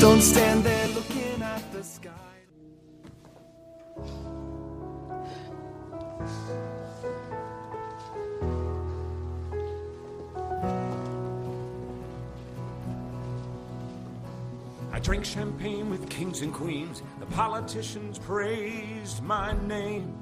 [0.00, 2.12] Don't stand there looking at the sky.
[14.92, 17.02] I drank champagne with kings and queens.
[17.18, 20.16] The politicians praised my name.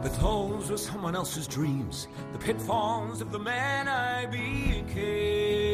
[0.00, 5.71] But those were someone else's dreams, the pitfalls of the man I became.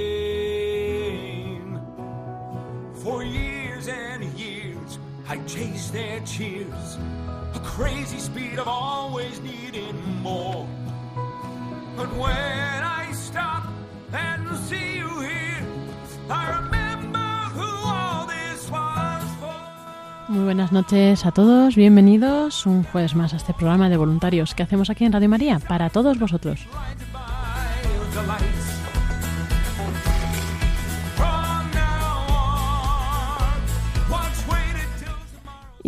[3.08, 6.98] For years and years, I chased their cheers,
[7.54, 10.66] a crazy speed of always needing more.
[11.96, 13.64] But when I stop
[14.12, 15.64] and see you here,
[16.28, 20.28] I remember who all this was for.
[20.28, 24.64] Muy buenas noches a todos, bienvenidos un jueves más a este programa de voluntarios que
[24.64, 26.60] hacemos aquí en Radio María para todos vosotros.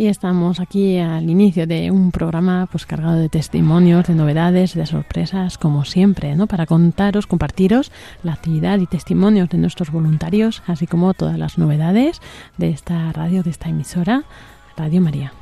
[0.01, 4.87] Y estamos aquí al inicio de un programa pues cargado de testimonios, de novedades, de
[4.87, 6.47] sorpresas, como siempre, ¿no?
[6.47, 7.91] Para contaros, compartiros
[8.23, 12.19] la actividad y testimonios de nuestros voluntarios, así como todas las novedades
[12.57, 14.23] de esta radio, de esta emisora,
[14.75, 15.33] Radio María.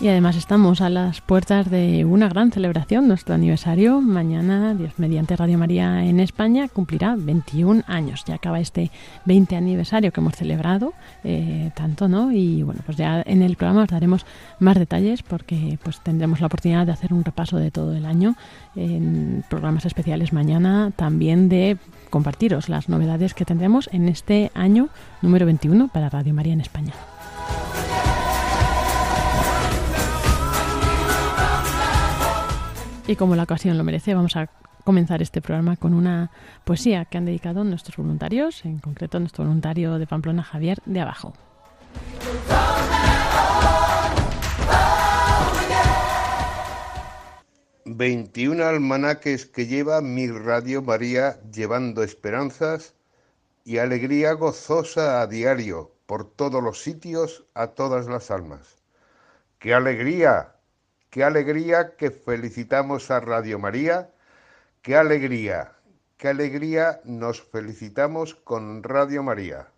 [0.00, 4.00] Y además estamos a las puertas de una gran celebración, nuestro aniversario.
[4.00, 8.24] Mañana, Dios mediante Radio María en España, cumplirá 21 años.
[8.24, 8.92] Ya acaba este
[9.24, 10.92] 20 aniversario que hemos celebrado,
[11.24, 12.30] eh, tanto, ¿no?
[12.30, 14.24] Y bueno, pues ya en el programa os daremos
[14.60, 18.36] más detalles porque pues tendremos la oportunidad de hacer un repaso de todo el año
[18.76, 21.76] en programas especiales mañana, también de
[22.08, 24.90] compartiros las novedades que tendremos en este año
[25.22, 26.92] número 21 para Radio María en España.
[33.08, 34.50] Y como la ocasión lo merece, vamos a
[34.84, 36.30] comenzar este programa con una
[36.66, 41.32] poesía que han dedicado nuestros voluntarios, en concreto nuestro voluntario de Pamplona, Javier de Abajo.
[47.86, 52.94] 21 almanaques que lleva mi Radio María llevando esperanzas
[53.64, 58.76] y alegría gozosa a diario por todos los sitios a todas las almas.
[59.58, 60.57] ¡Qué alegría!
[61.10, 64.10] ¡Qué alegría que felicitamos a Radio María!
[64.82, 65.72] ¡Qué alegría!
[66.18, 69.68] ¡Qué alegría nos felicitamos con Radio María!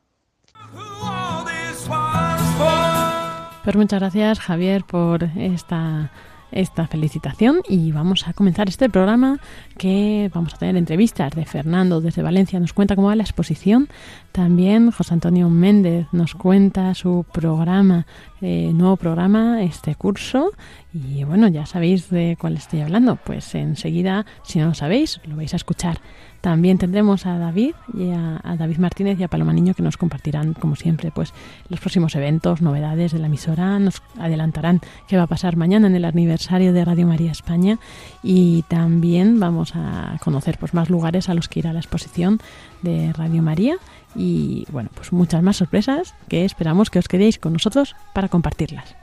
[3.63, 6.11] Pues muchas gracias, Javier, por esta,
[6.53, 7.61] esta felicitación.
[7.69, 9.39] Y vamos a comenzar este programa
[9.79, 12.61] que vamos a tener entrevistas de Fernando desde Valencia.
[12.61, 13.89] Nos cuenta cómo va la exposición.
[14.33, 18.07] También José Antonio Méndez nos cuenta su programa,
[18.41, 20.53] eh, nuevo programa, este curso.
[20.93, 23.17] Y bueno, ya sabéis de cuál estoy hablando.
[23.17, 26.01] Pues enseguida, si no lo sabéis, lo vais a escuchar.
[26.41, 30.55] También tendremos a David y a, David Martínez y a Paloma Niño que nos compartirán,
[30.55, 31.35] como siempre, pues
[31.69, 35.95] los próximos eventos, novedades de la emisora, nos adelantarán qué va a pasar mañana en
[35.95, 37.79] el aniversario de Radio María España.
[38.23, 42.41] Y también vamos a conocer pues más lugares a los que ir a la exposición
[42.83, 43.77] de Radio María.
[44.15, 49.00] Y bueno, pues muchas más sorpresas que esperamos que os quedéis con nosotros para compartirlas.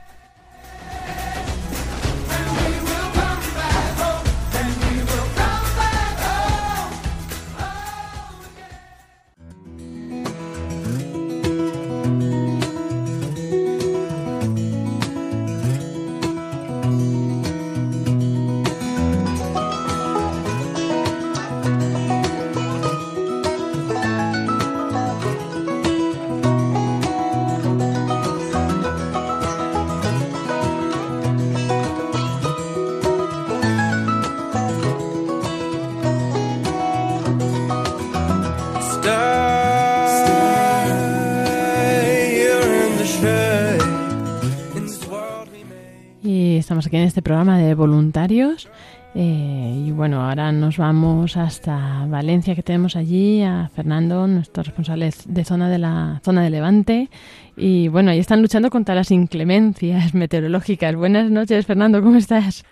[46.68, 48.70] Estamos aquí en este programa de voluntarios.
[49.14, 55.08] eh, y bueno, ahora nos vamos hasta Valencia, que tenemos allí a Fernando, nuestro responsable
[55.24, 57.08] de zona de la zona de Levante.
[57.56, 60.94] Y bueno, ahí están luchando contra las inclemencias meteorológicas.
[60.94, 62.66] Buenas noches, Fernando, ¿cómo estás?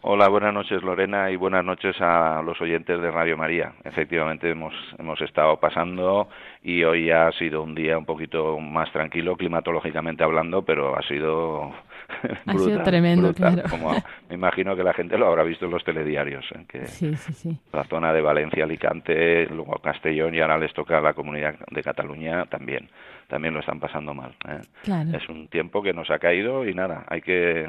[0.00, 3.74] Hola, buenas noches Lorena y buenas noches a los oyentes de Radio María.
[3.84, 6.28] Efectivamente hemos, hemos estado pasando
[6.62, 11.72] y hoy ha sido un día un poquito más tranquilo climatológicamente hablando, pero ha sido
[12.46, 13.62] ha sido tremendo, claro.
[13.68, 13.92] Como
[14.28, 16.44] me imagino que la gente lo habrá visto en los telediarios.
[16.54, 16.64] ¿eh?
[16.68, 17.58] que sí, sí, sí.
[17.72, 21.82] La zona de Valencia, Alicante, luego Castellón y ahora les toca a la comunidad de
[21.82, 22.88] Cataluña también.
[23.28, 24.34] También lo están pasando mal.
[24.48, 24.60] ¿eh?
[24.82, 25.16] Claro.
[25.16, 27.68] Es un tiempo que nos ha caído y nada, hay que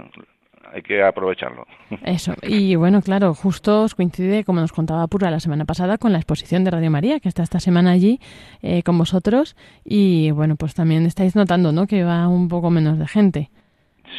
[0.74, 1.66] hay que aprovecharlo.
[2.04, 6.12] Eso, y bueno, claro, justo os coincide, como nos contaba Pura la semana pasada, con
[6.12, 8.20] la exposición de Radio María, que está esta semana allí
[8.62, 12.98] eh, con vosotros, y bueno, pues también estáis notando, ¿no?, que va un poco menos
[13.00, 13.50] de gente.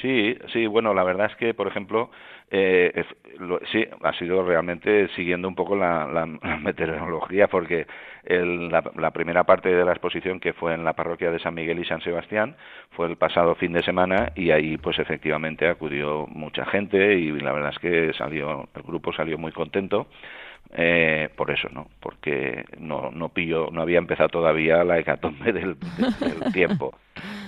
[0.01, 2.11] Sí, sí, bueno, la verdad es que, por ejemplo,
[2.51, 3.05] eh,
[3.73, 6.27] sí, ha sido realmente siguiendo un poco la, la,
[6.61, 7.87] meteorología, porque
[8.25, 11.55] el, la, la, primera parte de la exposición, que fue en la parroquia de San
[11.55, 12.57] Miguel y San Sebastián,
[12.91, 17.53] fue el pasado fin de semana y ahí, pues efectivamente, acudió mucha gente y la
[17.53, 20.09] verdad es que salió, el grupo salió muy contento.
[20.73, 21.87] Eh, por eso, ¿no?
[22.01, 26.93] Porque no, no pillo, no había empezado todavía la hecatombe del, del tiempo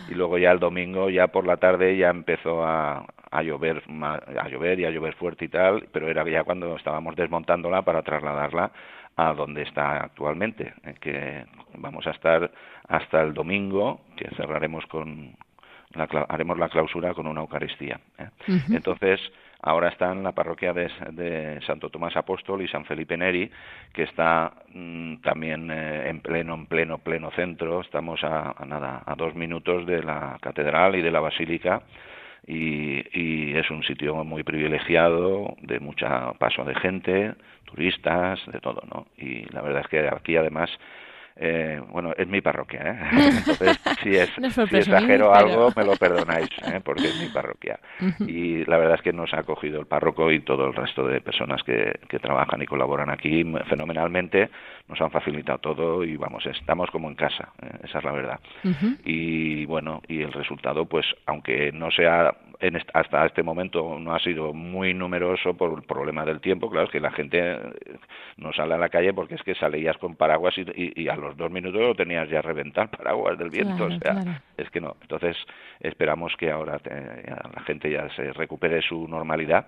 [0.09, 4.49] y luego ya el domingo ya por la tarde ya empezó a, a llover a
[4.49, 8.71] llover y a llover fuerte y tal pero era ya cuando estábamos desmontándola para trasladarla
[9.17, 11.45] a donde está actualmente que
[11.75, 12.51] vamos a estar
[12.89, 15.35] hasta el domingo que cerraremos con
[15.95, 18.29] la, haremos la clausura con una Eucaristía ¿eh?
[18.71, 19.21] entonces
[19.63, 23.51] ahora está en la parroquia de, Santo Tomás Apóstol y San Felipe Neri,
[23.93, 27.81] que está mm, también eh, en pleno, en pleno, pleno centro.
[27.81, 31.83] Estamos a, nada, a dos minutos de la catedral y de la basílica.
[32.47, 37.35] Y, y, es un sitio muy privilegiado, de mucha paso de gente,
[37.65, 39.07] turistas, de todo, ¿no?
[39.19, 40.71] Y la verdad es que aquí además
[41.41, 42.99] eh, bueno, es mi parroquia, ¿eh?
[43.39, 44.31] Entonces, si, es,
[44.69, 46.81] si exagero algo, me lo perdonáis, ¿eh?
[46.85, 47.79] porque es mi parroquia.
[48.27, 51.21] Y la verdad es que nos ha acogido el párroco y todo el resto de
[51.21, 54.51] personas que, que trabajan y colaboran aquí fenomenalmente,
[54.89, 57.79] nos han facilitado todo y vamos, estamos como en casa, ¿eh?
[57.85, 58.41] esa es la verdad.
[59.05, 64.19] Y bueno, y el resultado, pues, aunque no sea en hasta este momento no ha
[64.19, 66.69] sido muy numeroso por el problema del tiempo.
[66.71, 67.59] Claro, es que la gente eh,
[68.37, 71.28] no sale a la calle porque es que salías con paraguas y, y, a los
[71.37, 73.87] dos minutos lo tenías ya reventar paraguas del viento.
[73.87, 74.97] o sea, es que no.
[75.03, 75.37] Entonces
[75.81, 79.67] esperamos que ahora la gente ya se recupere su normalidad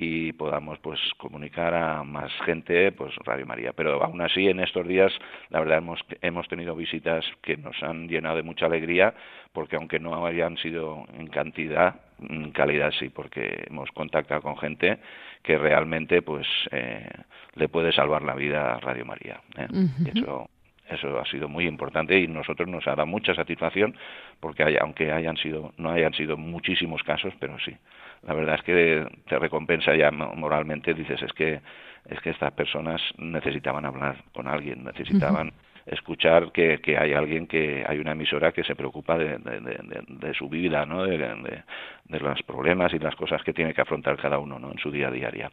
[0.00, 4.86] y podamos pues comunicar a más gente pues Radio María pero aún así en estos
[4.86, 5.12] días
[5.50, 9.12] la verdad hemos hemos tenido visitas que nos han llenado de mucha alegría
[9.52, 14.98] porque aunque no hayan sido en cantidad en calidad sí porque hemos contactado con gente
[15.42, 17.08] que realmente pues eh,
[17.54, 19.66] le puede salvar la vida a Radio María ¿eh?
[20.14, 20.48] eso
[20.90, 23.94] eso ha sido muy importante y nosotros nos ha dado mucha satisfacción
[24.40, 27.76] porque aunque hayan sido no hayan sido muchísimos casos pero sí.
[28.22, 31.60] La verdad es que te recompensa ya moralmente dices es que
[32.08, 35.52] es que estas personas necesitaban hablar con alguien necesitaban
[35.86, 40.48] escuchar que, que hay alguien que hay una emisora que se preocupa de, de, su
[40.48, 44.58] vida no de, de, los problemas y las cosas que tiene que afrontar cada uno
[44.58, 45.50] no en su día a día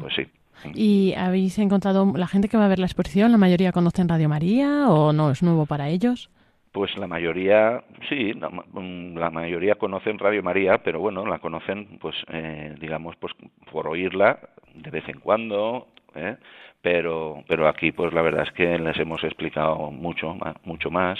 [0.00, 0.26] pues sí
[0.74, 3.32] ¿Y habéis encontrado la gente que va a ver la exposición?
[3.32, 6.30] ¿La mayoría conocen Radio María o no es nuevo para ellos?
[6.72, 11.98] Pues la mayoría, sí, la, mm, la, mayoría conocen Radio María, pero bueno, la conocen,
[12.00, 13.34] pues, eh, digamos, pues
[13.70, 14.38] por oírla
[14.74, 16.36] de vez en cuando, ¿eh?
[16.80, 21.18] pero, pero aquí, pues la verdad es que les hemos explicado mucho, mucho más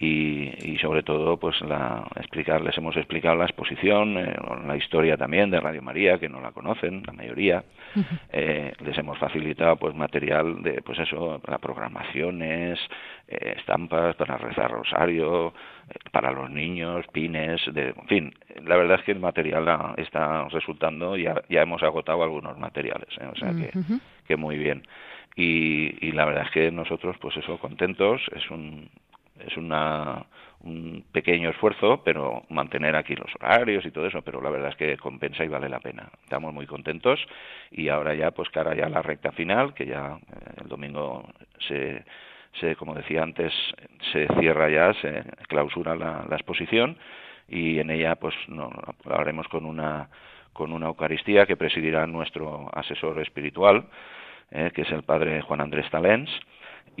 [0.00, 5.16] y, y sobre todo pues la explicar les hemos explicado la exposición eh, la historia
[5.16, 7.64] también de Radio María que no la conocen la mayoría.
[8.30, 12.78] Eh, les hemos facilitado pues material de pues eso las programaciones
[13.26, 15.48] eh, estampas para rezar rosario
[15.88, 20.46] eh, para los niños pines de en fin la verdad es que el material está
[20.48, 23.72] resultando ya ya hemos agotado algunos materiales o sea que
[24.28, 24.86] que muy bien.
[25.34, 28.90] Y, y la verdad es que nosotros pues eso contentos es un
[29.46, 30.26] es una,
[30.60, 34.76] un pequeño esfuerzo, pero mantener aquí los horarios y todo eso, pero la verdad es
[34.76, 36.10] que compensa y vale la pena.
[36.24, 37.20] Estamos muy contentos
[37.70, 41.24] y ahora ya, pues cara ya la recta final, que ya eh, el domingo
[41.68, 42.04] se,
[42.60, 43.52] se, como decía antes,
[44.12, 46.96] se cierra ya, se clausura la, exposición
[47.48, 48.70] y en ella pues no,
[49.04, 50.08] hablaremos con una
[50.52, 53.84] con una Eucaristía que presidirá nuestro asesor espiritual,
[54.50, 56.28] eh, que es el padre Juan Andrés Talens,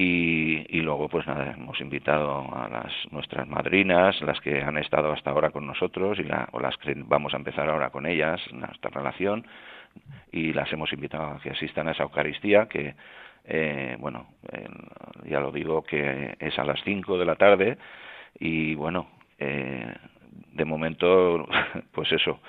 [0.00, 5.10] y, y, luego pues nada hemos invitado a las nuestras madrinas las que han estado
[5.10, 8.40] hasta ahora con nosotros y la, o las que vamos a empezar ahora con ellas
[8.52, 9.44] nuestra relación
[10.30, 12.94] y las hemos invitado a que asistan a esa Eucaristía que
[13.44, 14.68] eh, bueno eh,
[15.24, 17.76] ya lo digo que es a las 5 de la tarde
[18.38, 19.08] y bueno
[19.40, 19.94] eh,
[20.52, 21.46] de momento,
[21.92, 22.40] pues eso,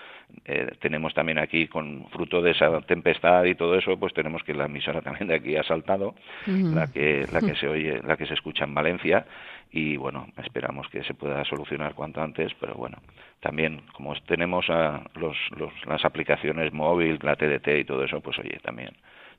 [0.46, 4.54] eh, tenemos también aquí, con fruto de esa tempestad y todo eso, pues tenemos que
[4.54, 6.16] la emisora también de aquí ha saltado,
[6.48, 9.26] la que la que se oye, la que se escucha en Valencia
[9.72, 12.98] y bueno, esperamos que se pueda solucionar cuanto antes, pero bueno,
[13.40, 18.40] también como tenemos a los, los, las aplicaciones móvil, la TDT y todo eso, pues
[18.40, 18.92] oye, también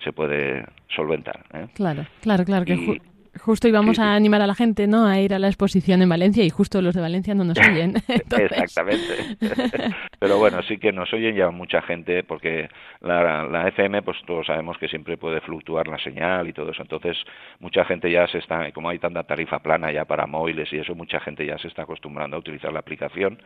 [0.02, 1.44] se puede solventar.
[1.52, 1.66] ¿eh?
[1.74, 3.00] Claro, claro, claro, que
[3.38, 5.06] Justo íbamos a animar a la gente, ¿no?
[5.06, 7.94] A ir a la exposición en Valencia y justo los de Valencia no nos oyen.
[8.08, 9.36] Exactamente.
[10.18, 12.68] Pero bueno, sí que nos oyen ya mucha gente porque
[13.00, 16.82] la, la FM, pues todos sabemos que siempre puede fluctuar la señal y todo eso.
[16.82, 17.16] Entonces,
[17.60, 20.94] mucha gente ya se está, como hay tanta tarifa plana ya para móviles y eso,
[20.94, 23.40] mucha gente ya se está acostumbrando a utilizar la aplicación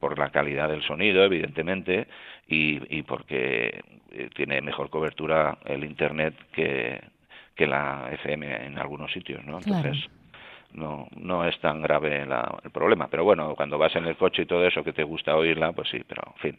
[0.00, 2.06] por la calidad del sonido, evidentemente,
[2.48, 3.80] y, y porque
[4.12, 7.00] eh, tiene mejor cobertura el Internet que
[7.54, 9.58] que la FM en algunos sitios, ¿no?
[9.58, 10.08] Entonces
[10.72, 14.46] no no es tan grave el problema, pero bueno, cuando vas en el coche y
[14.46, 16.58] todo eso que te gusta oírla, pues sí, pero en fin,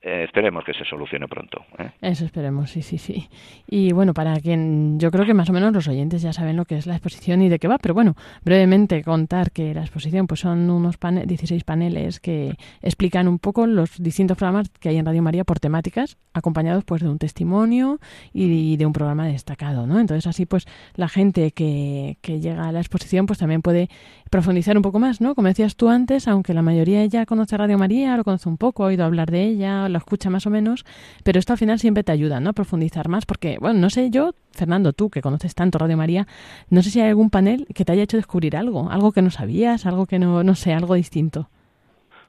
[0.00, 1.64] eh, esperemos que se solucione pronto.
[1.76, 1.90] ¿eh?
[2.00, 3.28] Eso esperemos, sí, sí, sí.
[3.66, 6.64] Y bueno, para quien yo creo que más o menos los oyentes ya saben lo
[6.66, 8.14] que es la exposición y de qué va, pero bueno,
[8.44, 14.00] brevemente contar que la exposición pues son unos 16 paneles que explican un poco los
[14.00, 17.98] distintos programas que hay en Radio María por temáticas, acompañados pues de un testimonio
[18.32, 19.98] y de un programa destacado, ¿no?
[19.98, 23.88] Entonces así pues la gente que, que llega a la exposición pues también puede
[24.30, 25.34] profundizar un poco más, ¿no?
[25.34, 28.84] Como decías tú antes, aunque la mayoría ya conoce Radio María, lo conoce un poco,
[28.84, 30.84] ha oído hablar de ella, lo escucha más o menos,
[31.24, 32.50] pero esto al final siempre te ayuda, ¿no?
[32.50, 36.26] A profundizar más, porque, bueno, no sé yo, Fernando, tú que conoces tanto Radio María,
[36.70, 39.30] no sé si hay algún panel que te haya hecho descubrir algo, algo que no
[39.30, 41.48] sabías, algo que no, no sé, algo distinto.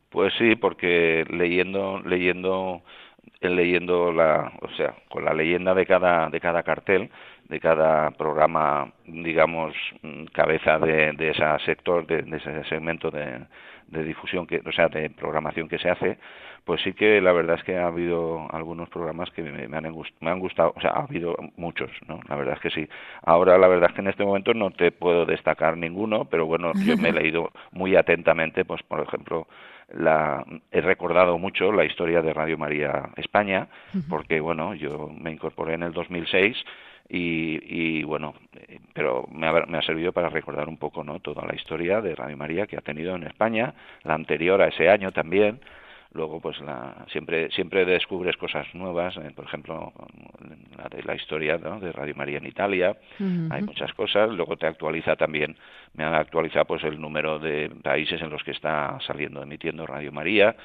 [0.10, 2.82] Pues sí, porque leyendo, leyendo,
[3.42, 7.12] leyendo la, o sea, con la leyenda de cada, de cada cartel,
[7.48, 9.74] de cada programa, digamos,
[10.34, 13.40] cabeza de, de ese sector, de, de ese segmento de,
[13.88, 16.18] de difusión, que, o sea, de programación que se hace,
[16.66, 20.30] pues sí que la verdad es que ha habido algunos programas que me, han, me
[20.30, 22.20] han gustado, o sea, ha habido muchos, ¿no?
[22.28, 22.88] La verdad es que sí.
[23.24, 26.72] Ahora la verdad es que en este momento no te puedo destacar ninguno, pero bueno,
[26.86, 29.48] yo me he leído muy atentamente, pues por ejemplo,
[29.94, 33.68] la, he recordado mucho la historia de Radio María España,
[34.10, 36.58] porque bueno, yo me incorporé en el 2006
[37.10, 38.36] y, y bueno,
[38.94, 42.14] pero me ha, me ha, servido para recordar un poco no toda la historia de
[42.14, 43.74] Radio María que ha tenido en España,
[44.04, 45.60] la anterior a ese año también,
[46.14, 49.94] luego pues la, siempre siempre descubres cosas nuevas eh, por ejemplo
[50.78, 52.98] la de la historia de Radio María en Italia.
[53.50, 54.30] Hay muchas cosas.
[54.30, 55.56] Luego te actualiza también
[55.94, 60.12] me han actualizado pues el número de países en los que está saliendo emitiendo Radio
[60.12, 60.56] María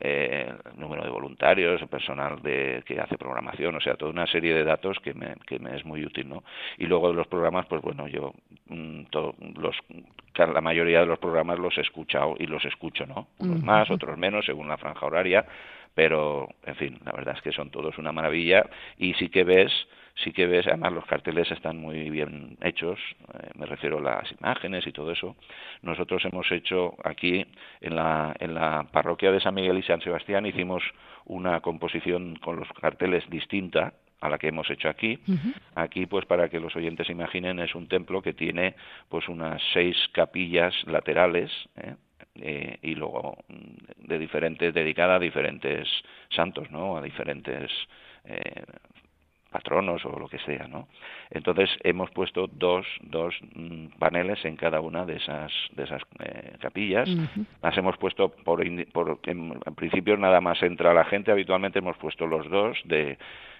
[0.00, 4.64] eh, número de voluntarios, personal de, que hace programación, o sea, toda una serie de
[4.64, 6.44] datos que me, que me es muy útil, ¿no?
[6.78, 8.32] Y luego de los programas, pues bueno, yo
[8.68, 9.02] mm,
[9.56, 9.76] los,
[10.36, 13.28] la mayoría de los programas los he escuchado y los escucho, ¿no?
[13.38, 15.46] Unos más, otros menos, según la franja horaria,
[15.94, 18.66] pero, en fin, la verdad es que son todos una maravilla
[18.98, 19.72] y sí que ves
[20.16, 22.98] sí que ves, además los carteles están muy bien hechos,
[23.34, 25.36] eh, me refiero a las imágenes y todo eso.
[25.82, 27.46] Nosotros hemos hecho aquí
[27.80, 30.82] en la, en la parroquia de San Miguel y San Sebastián, hicimos
[31.26, 35.18] una composición con los carteles distinta a la que hemos hecho aquí.
[35.74, 38.74] Aquí, pues para que los oyentes imaginen, es un templo que tiene
[39.08, 41.94] pues unas seis capillas laterales, ¿eh?
[42.38, 45.88] Eh, y luego mm, de diferentes dedicada a diferentes
[46.28, 47.70] santos no a diferentes
[48.24, 48.62] eh,
[49.50, 50.88] patronos o lo que sea, ¿no?
[51.30, 56.56] Entonces hemos puesto dos, dos mm, paneles en cada una de esas, de esas eh,
[56.60, 57.08] capillas.
[57.62, 58.62] Las hemos puesto por,
[58.92, 61.30] por en, principio nada más entra la gente.
[61.30, 63.18] Habitualmente hemos puesto los dos de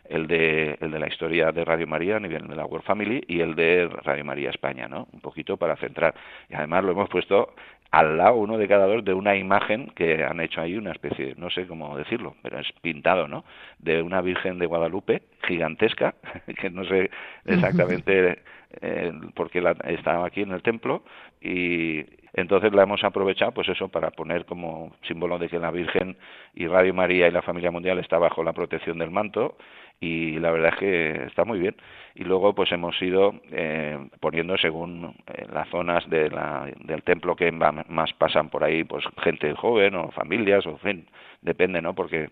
[0.08, 3.24] el de el de la historia de Radio María a nivel de la World Family
[3.26, 5.08] y el de Radio María España, ¿no?
[5.12, 6.14] Un poquito para centrar.
[6.48, 7.54] Y además lo hemos puesto
[7.90, 11.34] al lado uno de cada dos de una imagen que han hecho ahí una especie,
[11.36, 13.44] no sé cómo decirlo, pero es pintado, ¿no?
[13.78, 16.14] De una Virgen de Guadalupe gigantesca,
[16.60, 17.10] que no sé
[17.44, 18.38] exactamente
[18.80, 21.02] eh, por qué la, estaba aquí en el templo
[21.40, 22.04] y
[22.36, 26.16] entonces la hemos aprovechado pues eso para poner como símbolo de que la Virgen
[26.54, 29.56] y Radio María y la familia mundial está bajo la protección del manto
[30.00, 31.74] y la verdad es que está muy bien.
[32.14, 37.36] Y luego pues hemos ido eh, poniendo según eh, las zonas de la, del templo
[37.36, 41.06] que más pasan por ahí pues gente joven o familias o en fin
[41.40, 42.28] depende no porque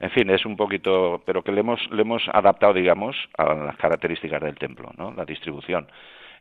[0.00, 3.76] en fin es un poquito pero que le hemos le hemos adaptado digamos a las
[3.76, 5.86] características del templo no la distribución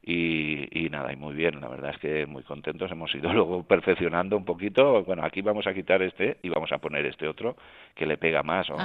[0.06, 4.36] y, nada, y muy bien, la verdad es que muy contentos, hemos ido luego perfeccionando
[4.36, 7.56] un poquito, bueno, aquí vamos a quitar este y vamos a poner este otro
[7.96, 8.76] que le pega más, o,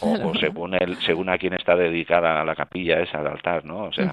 [0.00, 3.84] o, según, el, según a quien está dedicada a la capilla esa, al altar, ¿no?
[3.84, 4.12] O sea,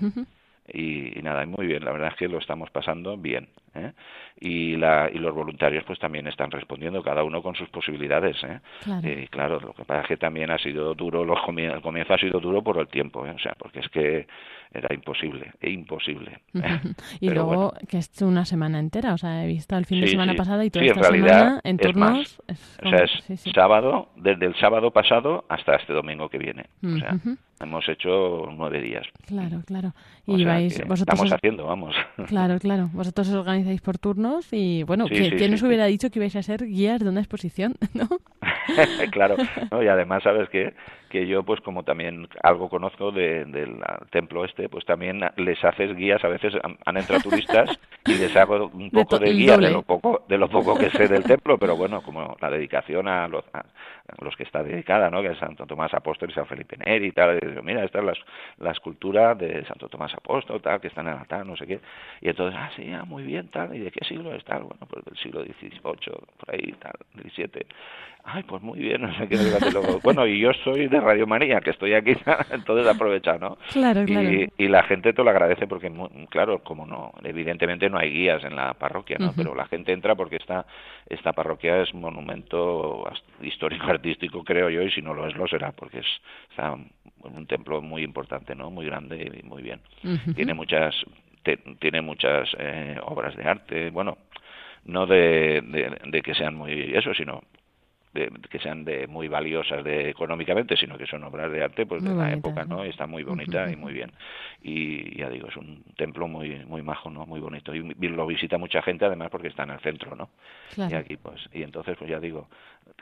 [0.67, 3.49] y, nada, muy bien, la verdad es que lo estamos pasando bien.
[3.73, 3.91] ¿eh?
[4.39, 8.37] Y, la, y los voluntarios pues también están respondiendo, cada uno con sus posibilidades.
[8.43, 8.59] ¿eh?
[8.83, 9.09] Claro.
[9.09, 12.17] Y claro, lo que pasa es que también ha sido duro, los el comienzo ha
[12.17, 13.31] sido duro por el tiempo, ¿eh?
[13.31, 14.27] o sea, porque es que
[14.73, 16.39] era imposible, e imposible.
[16.53, 16.79] ¿eh?
[17.19, 17.87] y Pero luego bueno.
[17.89, 20.37] que es una semana entera, o sea, he visto el fin de semana sí.
[20.37, 22.41] pasado y toda Sí, en esta realidad semana en turnos.
[22.47, 26.65] es O sea, es sábado, desde el sábado pasado hasta este domingo que viene.
[26.83, 27.17] O sea,
[27.59, 29.05] hemos hecho nueve días.
[29.27, 29.93] Claro, claro.
[30.27, 31.95] Y vais, vosotros estamos os- haciendo, vamos.
[32.27, 32.89] Claro, claro.
[32.93, 35.65] Vosotros os organizáis por turnos y, bueno, Sí, ¿quién, sí, quién sí, os sí.
[35.65, 38.07] hubiera dicho que ibais a ser guías de una exposición, no?
[39.11, 39.35] claro,
[39.71, 39.83] ¿no?
[39.83, 40.73] y además sabes que
[41.11, 43.75] que yo pues como también algo conozco de- del
[44.09, 46.53] templo este, pues también les haces guías, a veces
[46.85, 47.69] han, entrado turistas
[48.05, 51.07] y les hago un poco de guía de lo poco de lo poco que sé
[51.07, 53.65] del templo, pero bueno, como la dedicación a los, a
[54.21, 55.21] los que está dedicada, ¿no?
[55.21, 57.99] Que es Santo Tomás Apóstol y San Felipe Neri y tal, y digo, mira, esta
[57.99, 58.13] es la,
[58.59, 61.79] la escultura de Santo Tomás Apóstol, tal, que está en el altar, no sé qué,
[62.21, 64.63] y entonces, ah, sí, ah, muy bien, tal, ¿y de qué siglo es tal?
[64.63, 65.81] Bueno, pues del siglo XVIII,
[66.37, 67.65] por ahí, tal, XVII.
[68.23, 69.37] Ay, pues muy bien, no sé qué.
[70.03, 72.13] Bueno, y yo soy de Radio María, que estoy aquí,
[72.51, 73.57] entonces aprovecha, ¿no?
[73.73, 74.29] Claro, claro.
[74.31, 75.91] Y, y la gente te lo agradece porque,
[76.29, 79.33] claro, como no, evidentemente no hay guías en la parroquia, ¿no?
[79.35, 80.65] Pero la gente entra porque esta,
[81.09, 83.03] esta parroquia es monumento
[83.41, 86.07] histórico-artístico, creo yo, y si no lo es, lo será, porque es
[86.49, 86.73] está
[87.23, 88.71] un templo muy importante, ¿no?
[88.71, 89.79] Muy grande y muy bien.
[90.35, 90.95] Tiene muchas,
[91.43, 94.17] te- tiene muchas eh, obras de arte, bueno,
[94.85, 97.43] no de, de, de que sean muy eso, sino
[98.13, 102.01] de, que sean de muy valiosas de económicamente, sino que son obras de arte pues
[102.01, 102.85] Muy de la época, ¿no?
[102.85, 104.11] Y está muy bonita y muy bien.
[104.61, 107.25] Y ya digo, es un templo muy muy majo, ¿no?
[107.25, 110.29] Muy bonito y lo visita mucha gente además porque está en el centro, ¿no?
[110.71, 110.97] Y Claro.
[110.97, 112.47] aquí pues y entonces pues ya digo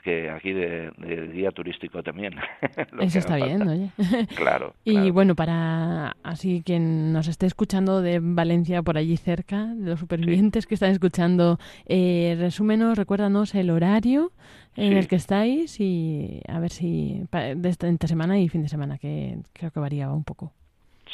[0.02, 2.34] que aquí de, de guía turístico también.
[3.00, 3.90] Eso está bien, oye.
[4.36, 4.74] Claro.
[4.84, 5.12] Y claro.
[5.12, 10.66] bueno, para así quien nos esté escuchando de Valencia por allí cerca, de los supervivientes
[10.66, 14.32] que están escuchando, eh, resúmenos, recuérdanos el horario
[14.80, 14.98] en Sí.
[14.98, 18.68] el que estáis y a ver si pa- de esta entre semana y fin de
[18.68, 20.52] semana, que creo que variaba un poco.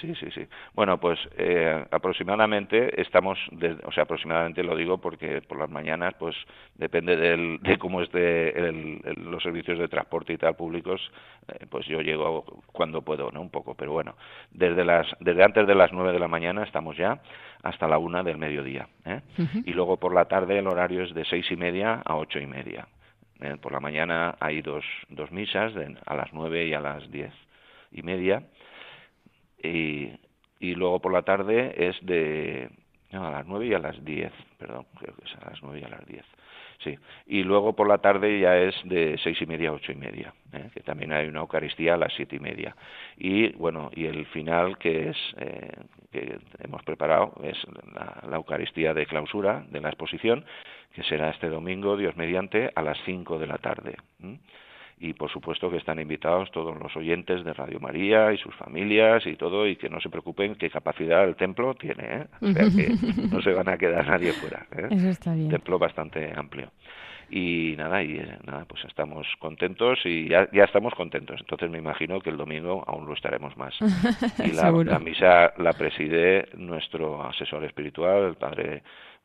[0.00, 0.42] Sí, sí, sí.
[0.74, 3.38] Bueno, pues eh, aproximadamente estamos,
[3.85, 6.37] o sea, aproximadamente lo digo porque por las mañanas, pues
[6.74, 11.00] depende del, de cómo esté el- el- los servicios de transporte y tal públicos,
[11.48, 13.40] eh, pues yo llego cuando puedo, ¿no?
[13.40, 14.16] Un poco, pero bueno,
[14.50, 17.22] desde las, desde antes de las nueve de la mañana estamos ya
[17.62, 19.22] hasta la una del mediodía, ¿eh?
[19.64, 22.46] Y luego por la tarde el horario es de seis y media a ocho y
[22.46, 22.87] media.
[23.40, 27.11] Eh, por la mañana hay dos, dos misas de- a las nueve y a las
[27.11, 27.33] diez
[27.92, 28.42] y media
[29.62, 30.11] y,
[30.61, 32.70] y luego por la tarde es de
[33.12, 35.81] no, a las nueve y a las diez, perdón, creo que es a las nueve
[35.81, 36.25] y a las diez.
[36.83, 39.95] Sí, y luego por la tarde ya es de seis y media a ocho y
[39.95, 40.69] media, ¿eh?
[40.75, 42.77] que también hay una Eucaristía a las siete y media.
[43.17, 45.73] Y bueno, y el final que es eh,
[46.12, 47.57] que hemos preparado es
[47.95, 50.45] la, Eucaristía de clausura de la exposición,
[50.95, 53.97] que será este domingo, Dios mediante, a las cinco de la tarde.
[54.98, 59.26] Y por supuesto que están invitados todos los oyentes de Radio María y sus familias
[59.26, 62.26] y todo y que no se preocupen que capacidad el templo tiene, ¿eh?
[62.40, 62.88] o sea que
[63.30, 64.88] no se van a quedar nadie fuera, ¿eh?
[64.90, 65.50] Eso está bien.
[65.50, 66.70] templo bastante amplio
[67.28, 71.78] y nada y eh, nada pues estamos contentos y ya, ya estamos contentos entonces me
[71.78, 73.74] imagino que el domingo aún lo estaremos más
[74.44, 78.82] y la misa la preside nuestro asesor espiritual el padre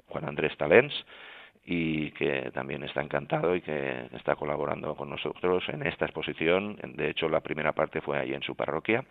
[0.08, 0.94] Juan Andrés Talens
[1.66, 6.78] y que también está encantado y que está colaborando con nosotros en esta exposición.
[6.96, 9.04] De hecho, la primera parte fue ahí en su parroquia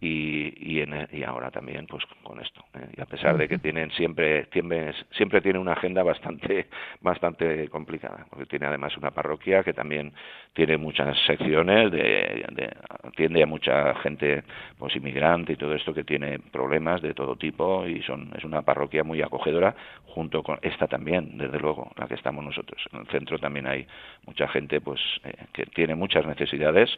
[0.00, 2.64] y, y, en- y ahora también pues con esto.
[2.74, 2.86] ¿eh?
[2.96, 6.68] Y a pesar de que tienen siempre, siempre, siempre tiene una agenda bastante,
[7.00, 10.12] bastante complicada, porque tiene además una parroquia que también
[10.52, 14.44] tiene muchas secciones, de, de- atiende a mucha gente
[14.78, 18.62] pues inmigrante y todo esto que tiene problemas de todo tipo y son es una
[18.62, 19.74] parroquia muy acogedora
[20.06, 22.80] junto con esta también, desde luego, la que estamos nosotros.
[22.92, 23.86] En el centro también hay
[24.26, 26.90] mucha gente pues eh, que tiene muchas necesidades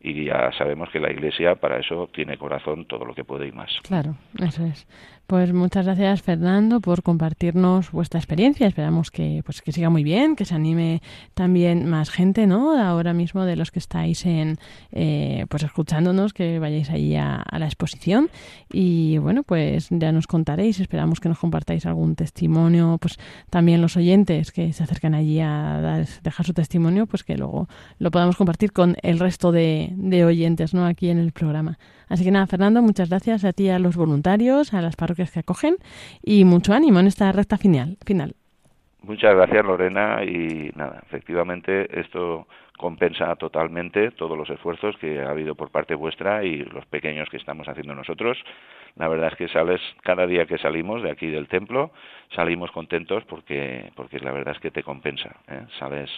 [0.00, 3.52] y ya sabemos que la Iglesia para eso tiene corazón todo lo que puede y
[3.52, 3.70] más.
[3.82, 4.86] Claro, eso es.
[5.28, 8.66] Pues muchas gracias Fernando por compartirnos vuestra experiencia.
[8.66, 11.02] Esperamos que pues que siga muy bien, que se anime
[11.34, 12.80] también más gente, ¿no?
[12.82, 14.56] Ahora mismo de los que estáis en
[14.90, 18.30] eh, pues escuchándonos, que vayáis allí a, la exposición
[18.72, 20.80] y bueno pues ya nos contaréis.
[20.80, 23.18] Esperamos que nos compartáis algún testimonio, pues
[23.50, 27.68] también los oyentes que se acercan allí a dar- dejar su testimonio, pues que luego
[27.98, 30.86] lo podamos compartir con el resto de, de oyentes, ¿no?
[30.86, 31.78] Aquí en el programa.
[32.08, 35.40] Así que nada, Fernando, muchas gracias a ti, a los voluntarios, a las parroquias que
[35.40, 35.76] acogen
[36.22, 37.96] y mucho ánimo en esta recta final.
[38.06, 38.34] final.
[39.02, 45.54] Muchas gracias Lorena y nada, efectivamente esto compensa totalmente todos los esfuerzos que ha habido
[45.54, 48.38] por parte vuestra y los pequeños que estamos haciendo nosotros.
[48.96, 51.90] La verdad es que sales cada día que salimos de aquí del templo,
[52.34, 55.64] salimos contentos porque porque la verdad es que te compensa, ¿eh?
[55.78, 56.10] sales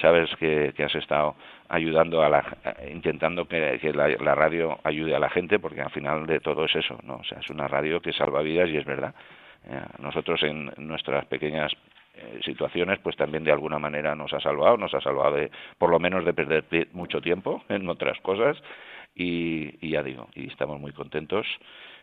[0.00, 1.36] sabes que, has estado
[1.68, 2.56] ayudando a la
[2.92, 6.98] intentando que, la, radio ayude a la gente porque al final de todo es eso
[7.02, 9.14] no o sea es una radio que salva vidas y es verdad.
[9.68, 11.72] Eh, nosotros en nuestras pequeñas
[12.18, 15.90] eh, situaciones, pues también de alguna manera nos ha salvado, nos ha salvado de, por
[15.90, 18.56] lo menos de perder mucho tiempo en otras cosas.
[19.14, 21.46] Y, y ya digo, y estamos muy contentos.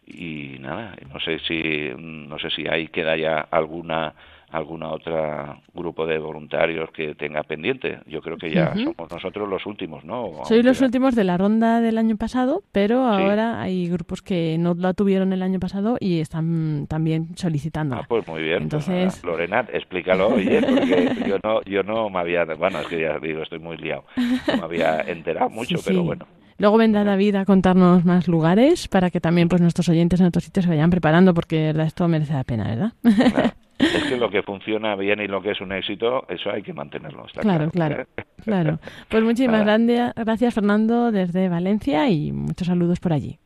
[0.06, 4.14] Y nada, no sé si no sé si ahí queda ya alguna
[4.54, 8.00] alguna otra grupo de voluntarios que tenga pendiente.
[8.06, 10.44] Yo creo que ya somos nosotros los últimos, ¿no?
[10.46, 14.76] Soy los últimos de la ronda del año pasado, pero ahora hay grupos que no
[14.76, 17.96] la tuvieron el año pasado y están también solicitando.
[17.96, 18.70] Ah, pues muy bien.
[18.70, 23.02] Pues Entonces, Lorena, explícalo, oye, porque yo no yo no me había, bueno, es que
[23.02, 24.04] ya digo, estoy muy liado.
[24.48, 26.28] No me había enterado mucho, pero bueno.
[26.64, 30.46] Luego vendrá David a contarnos más lugares para que también pues nuestros oyentes en otros
[30.46, 32.94] sitios se vayan preparando porque esto merece la pena, ¿verdad?
[33.80, 36.72] Es que lo que funciona bien y lo que es un éxito, eso hay que
[36.72, 37.26] mantenerlo.
[37.42, 38.06] claro, claro,
[38.46, 43.38] claro, Pues muchísimas gracias, Fernando, desde Valencia y muchos saludos por allí.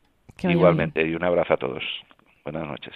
[0.43, 1.84] Igualmente, y un abrazo a todos.
[2.43, 2.93] Buenas noches.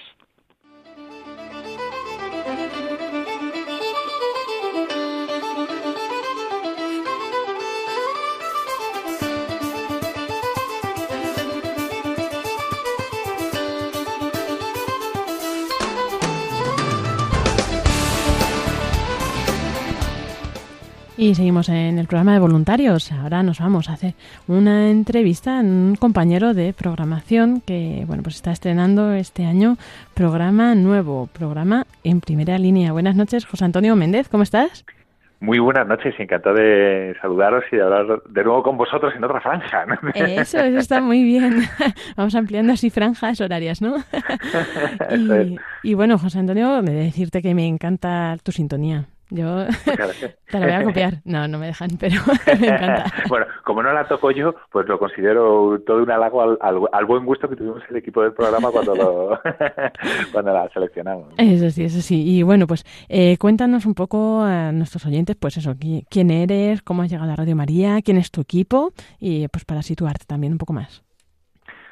[21.22, 23.12] Y seguimos en el programa de voluntarios.
[23.12, 24.16] Ahora nos vamos a hacer
[24.48, 29.78] una entrevista a un compañero de programación que bueno pues está estrenando este año
[30.16, 32.92] programa nuevo, programa en primera línea.
[32.92, 34.84] Buenas noches, José Antonio Méndez, ¿cómo estás?
[35.42, 39.42] Muy buenas noches, encantado de saludaros y de hablar de nuevo con vosotros en otra
[39.42, 39.86] franja.
[40.16, 41.66] Eso, eso está muy bien.
[42.18, 43.98] Vamos ampliando así franjas horarias, ¿no?
[45.16, 49.06] y, y bueno, José Antonio, de decirte que me encanta tu sintonía.
[49.32, 49.66] Yo
[50.52, 51.14] te la voy a copiar.
[51.24, 52.22] No, no me dejan, pero
[52.60, 53.06] me encanta.
[53.30, 57.50] bueno, como no la toco yo, pues lo considero todo un halago al, buen gusto
[57.50, 59.40] que tuvimos el equipo del programa cuando, lo,
[60.34, 61.34] cuando la seleccionamos.
[61.38, 62.24] Eso sí, eso sí.
[62.26, 65.76] Y bueno, pues eh, cuéntanos un poco a nuestros oyentes, pues eso,
[66.10, 69.82] quién eres, cómo has llegado a Radio María, quién es tu equipo y pues para
[69.82, 71.04] situarte también un poco más.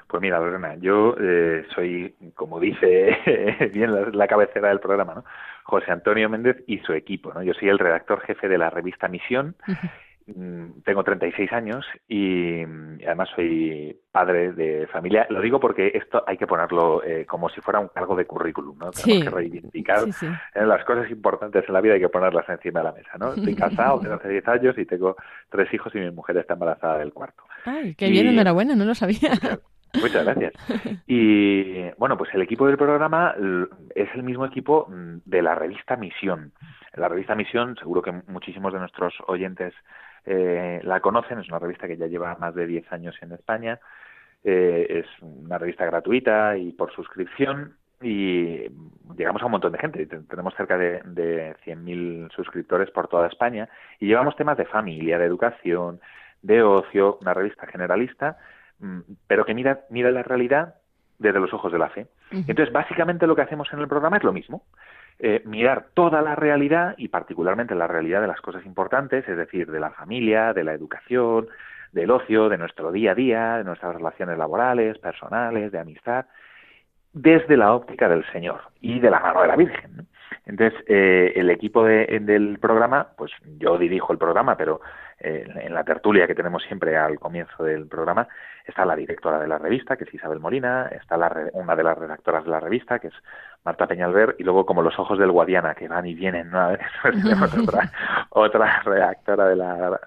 [0.09, 3.15] Pues mira, Lorena, yo eh, soy, como dice
[3.73, 5.23] bien la, cabecera del programa, ¿no?
[5.69, 7.33] José Antonio Méndez y su equipo.
[7.33, 7.43] ¿no?
[7.43, 9.55] Yo soy el redactor jefe de la revista Misión.
[10.35, 12.61] Mm, tengo 36 años y,
[13.05, 15.25] además soy padre de familia.
[15.29, 18.77] Lo digo porque esto hay que ponerlo eh, como si fuera un cargo de currículum,
[18.77, 18.91] ¿no?
[18.91, 22.83] Tenemos que reivindicar eh, las cosas importantes en la vida, hay que ponerlas encima de
[22.83, 23.33] la mesa, ¿no?
[23.33, 25.15] Estoy casado, tengo hace 10 años y tengo
[25.49, 27.43] tres hijos y mi mujer está embarazada del cuarto.
[27.65, 29.31] Ay, qué bien, enhorabuena, no lo sabía.
[29.93, 30.53] Muchas gracias.
[31.07, 33.33] Y bueno, pues el equipo del programa
[33.95, 36.51] es el mismo equipo mm, de la revista Misión.
[36.95, 39.73] La revista Misión, seguro que muchísimos de nuestros oyentes
[40.25, 43.79] eh, la conocen, es una revista que ya lleva más de 10 años en España.
[44.43, 48.69] Eh, es una revista gratuita y por suscripción y
[49.17, 50.05] llegamos a un montón de gente.
[50.05, 53.67] Tenemos cerca de, de 100.000 suscriptores por toda España
[53.99, 55.99] y llevamos temas de familia, de educación,
[56.41, 58.37] de ocio, una revista generalista
[59.27, 60.75] pero que mira, mira la realidad
[61.17, 62.07] desde los ojos de la fe.
[62.31, 64.63] Entonces, básicamente lo que hacemos en el programa es lo mismo.
[65.19, 69.69] Eh, mirar toda la realidad y particularmente la realidad de las cosas importantes, es decir,
[69.69, 71.49] de la familia, de la educación,
[71.91, 76.25] del ocio, de nuestro día a día, de nuestras relaciones laborales, personales, de amistad,
[77.11, 80.07] desde la óptica del Señor y de la mano de la Virgen.
[80.45, 84.81] Entonces, eh, el equipo del programa, pues yo dirijo el programa, pero
[85.19, 88.27] eh, en la tertulia que tenemos siempre al comienzo del programa,
[88.65, 91.97] está la directora de la revista, que es Isabel Molina, está la, una de las
[91.97, 93.13] redactoras de la revista, que es
[93.65, 96.69] Marta Peñalver, y luego como los ojos del Guadiana, que van y vienen, ¿no?
[97.63, 97.91] otra,
[98.29, 99.99] otra redactora de la,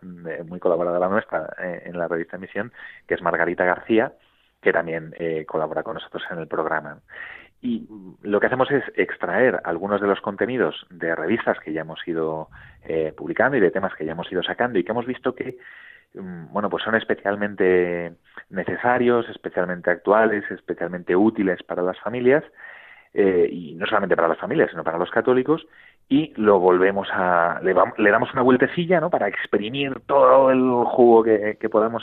[0.46, 2.72] muy colaboradora nuestra eh, en la revista Emisión,
[3.06, 4.12] que es Margarita García,
[4.62, 7.00] que también eh, colabora con nosotros en el programa.
[7.62, 7.86] Y
[8.22, 12.48] lo que hacemos es extraer algunos de los contenidos de revistas que ya hemos ido
[12.84, 15.56] eh, publicando y de temas que ya hemos ido sacando y que hemos visto que
[16.14, 18.14] mm, bueno, pues son especialmente
[18.50, 22.42] necesarios, especialmente actuales, especialmente útiles para las familias,
[23.14, 25.64] eh, y no solamente para las familias, sino para los católicos,
[26.08, 29.08] y lo volvemos a, le, le damos una vueltecilla, ¿no?
[29.08, 32.02] Para exprimir todo el jugo que, que podamos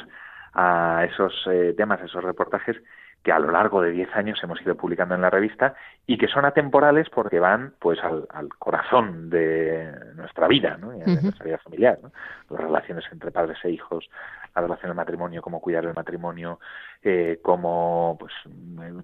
[0.54, 2.78] a esos eh, temas, esos reportajes,
[3.24, 5.74] que a lo largo de 10 años hemos ido publicando en la revista
[6.08, 8.28] y que son atemporales porque van pues al,
[8.58, 10.92] corazón de nuestra vida, ¿no?
[10.92, 12.12] de nuestra vida familiar, ¿no?
[12.50, 14.10] las relaciones entre padres e hijos,
[14.56, 16.60] la relación del matrimonio, cómo cuidar el matrimonio,
[17.04, 18.34] eh, cómo pues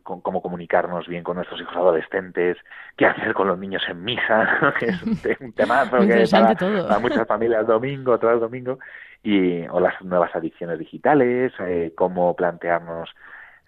[0.03, 2.57] cómo comunicarnos bien con nuestros hijos adolescentes,
[2.95, 7.27] qué hacer con los niños en misa, que es un, temazo que para, para, muchas
[7.27, 8.79] familias domingo tras domingo
[9.23, 13.09] y o las nuevas adicciones digitales, eh, cómo plantearnos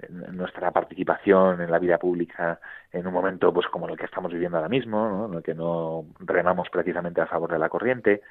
[0.10, 2.60] nuestra participación en la vida pública
[2.92, 6.06] en un momento pues como el que estamos viviendo ahora mismo, en el que no
[6.20, 8.22] remamos precisamente a favor de la corriente,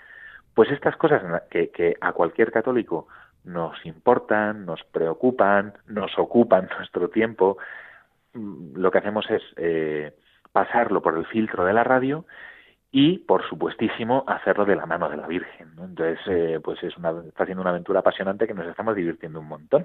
[0.55, 3.09] pues estas cosas que, que a cualquier católico
[3.45, 7.59] nos importan, nos preocupan, nos ocupan nuestro tiempo,
[8.35, 10.15] mm, lo que hacemos es eh,
[10.53, 12.25] pasarlo por el filtro de la radio
[12.93, 17.13] y por supuestísimo hacerlo de la mano de la Virgen entonces eh, pues es una
[17.29, 19.85] está siendo una aventura apasionante que nos estamos divirtiendo un montón.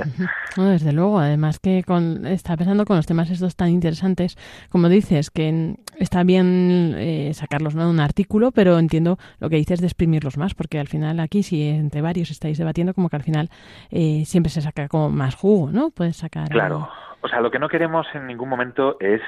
[0.56, 4.36] Desde luego además que con está pensando con los temas estos tan interesantes
[4.70, 9.80] como dices que está bien eh, sacarlos no un artículo pero entiendo lo que dices
[9.80, 13.22] de exprimirlos más porque al final aquí si entre varios estáis debatiendo como que al
[13.22, 13.48] final
[13.90, 16.88] eh, siempre se saca como más jugo no puedes sacar claro.
[17.20, 19.20] o sea lo que no queremos en ningún momento es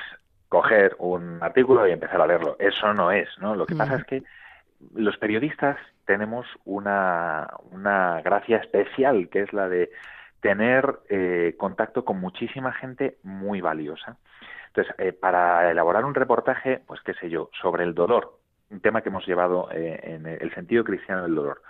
[0.54, 2.54] coger un artículo y empezar a leerlo.
[2.60, 3.56] Eso no es, ¿no?
[3.56, 4.22] Lo que pasa es que
[4.94, 9.90] los periodistas tenemos una, una gracia especial, que es la de
[10.38, 14.16] tener eh, contacto con muchísima gente muy valiosa.
[14.68, 18.38] Entonces, eh, para elaborar un reportaje, pues qué sé yo, sobre el dolor,
[18.70, 21.62] un tema que hemos llevado eh, en el sentido cristiano del dolor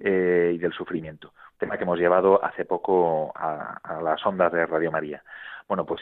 [0.00, 4.66] y del sufrimiento, un tema que hemos llevado hace poco a, a las ondas de
[4.66, 5.22] Radio María
[5.68, 6.00] bueno, pues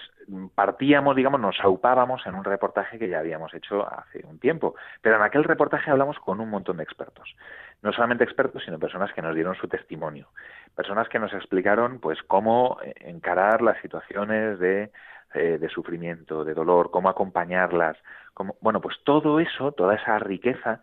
[0.54, 4.76] partíamos, digamos, nos aupábamos en un reportaje que ya habíamos hecho hace un tiempo.
[5.02, 7.34] Pero en aquel reportaje hablamos con un montón de expertos.
[7.82, 10.28] No solamente expertos, sino personas que nos dieron su testimonio.
[10.76, 14.92] Personas que nos explicaron, pues, cómo eh, encarar las situaciones de,
[15.34, 17.96] eh, de sufrimiento, de dolor, cómo acompañarlas.
[18.34, 18.54] Cómo...
[18.60, 20.80] Bueno, pues todo eso, toda esa riqueza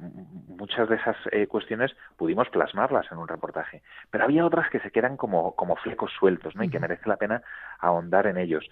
[0.00, 4.90] muchas de esas eh, cuestiones pudimos plasmarlas en un reportaje, pero había otras que se
[4.90, 6.62] quedan como, como flecos sueltos, ¿no?
[6.62, 7.42] Y que merece la pena
[7.78, 8.68] ahondar en ellos.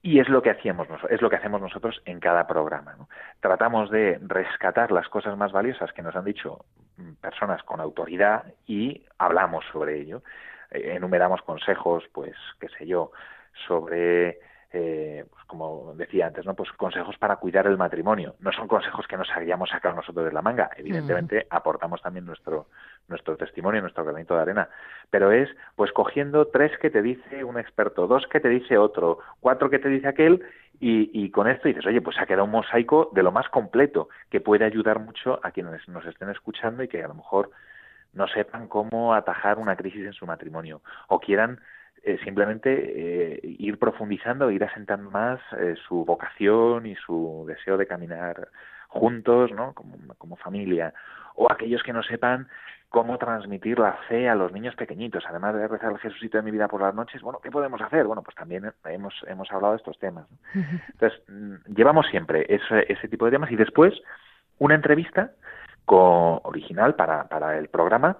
[0.00, 2.94] Y es lo que hacíamos, es lo que hacemos nosotros en cada programa.
[2.96, 3.08] ¿no?
[3.40, 6.64] Tratamos de rescatar las cosas más valiosas que nos han dicho
[6.96, 10.22] mm, personas con autoridad y hablamos sobre ello.
[10.70, 13.10] Eh, enumeramos consejos, pues, qué sé yo,
[13.66, 14.38] sobre
[14.70, 16.54] eh, pues como decía antes, ¿no?
[16.54, 18.34] Pues consejos para cuidar el matrimonio.
[18.40, 20.70] No son consejos que nos hayamos sacado nosotros de la manga.
[20.76, 22.66] Evidentemente, aportamos también nuestro,
[23.08, 24.68] nuestro testimonio, nuestro granito de arena.
[25.10, 29.20] Pero es, pues cogiendo tres que te dice un experto, dos que te dice otro,
[29.40, 30.44] cuatro que te dice aquel,
[30.80, 34.10] y, y con esto dices, oye, pues ha quedado un mosaico de lo más completo,
[34.30, 37.50] que puede ayudar mucho a quienes nos estén escuchando y que a lo mejor
[38.12, 41.60] no sepan cómo atajar una crisis en su matrimonio o quieran
[42.02, 47.86] eh, simplemente eh, ir profundizando, ir asentando más eh, su vocación y su deseo de
[47.86, 48.48] caminar
[48.88, 49.74] juntos, ¿no?
[49.74, 50.94] Como, como familia.
[51.34, 52.48] O aquellos que no sepan
[52.88, 56.50] cómo transmitir la fe a los niños pequeñitos, además de rezar el Jesucito de mi
[56.50, 58.06] vida por las noches, bueno, ¿qué podemos hacer?
[58.06, 60.26] Bueno, pues también hemos, hemos hablado de estos temas.
[60.54, 63.94] Entonces, mm, llevamos siempre ese, ese tipo de temas y después
[64.58, 65.32] una entrevista
[65.84, 68.18] con, original para, para el programa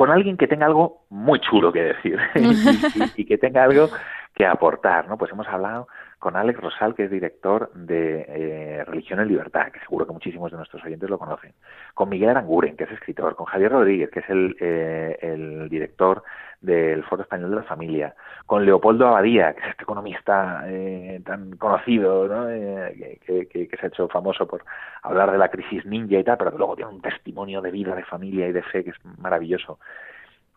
[0.00, 2.18] con alguien que tenga algo muy chulo que decir
[3.16, 3.90] y, que tenga algo
[4.34, 5.18] que aportar, ¿no?
[5.18, 5.88] Pues hemos hablado
[6.20, 10.52] con Alex Rosal, que es director de eh, Religión en Libertad, que seguro que muchísimos
[10.52, 11.54] de nuestros oyentes lo conocen,
[11.94, 16.22] con Miguel Aranguren, que es escritor, con Javier Rodríguez, que es el, eh, el director
[16.60, 21.56] del Foro Español de la Familia, con Leopoldo Abadía, que es este economista eh, tan
[21.56, 22.50] conocido, ¿no?
[22.50, 24.62] Eh, que, que, que, se ha hecho famoso por
[25.02, 27.94] hablar de la crisis ninja y tal, pero que luego tiene un testimonio de vida,
[27.94, 29.78] de familia y de fe que es maravilloso.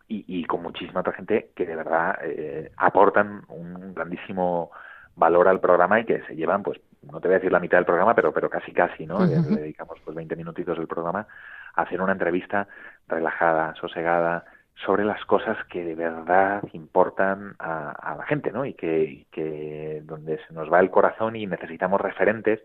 [0.08, 4.70] Y, y con muchísima otra gente que de verdad eh, aportan un grandísimo
[5.16, 7.78] valor al programa y que se llevan, pues, no te voy a decir la mitad
[7.78, 9.24] del programa, pero, pero casi casi, ¿no?
[9.24, 11.26] Le dedicamos pues 20 minutitos del programa
[11.74, 12.66] a hacer una entrevista
[13.06, 14.44] relajada, sosegada,
[14.84, 18.64] sobre las cosas que de verdad importan a, la gente, ¿no?
[18.64, 22.60] Y que, que, donde se nos va el corazón y necesitamos referentes,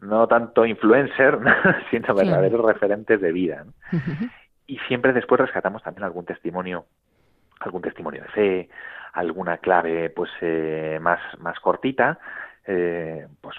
[0.00, 1.38] no tanto influencer,
[1.90, 3.64] sino verdaderos referentes de vida.
[4.66, 6.86] Y siempre después rescatamos también algún testimonio,
[7.60, 8.68] algún testimonio de fe,
[9.18, 12.18] alguna clave pues eh, más, más cortita,
[12.66, 13.56] eh, pues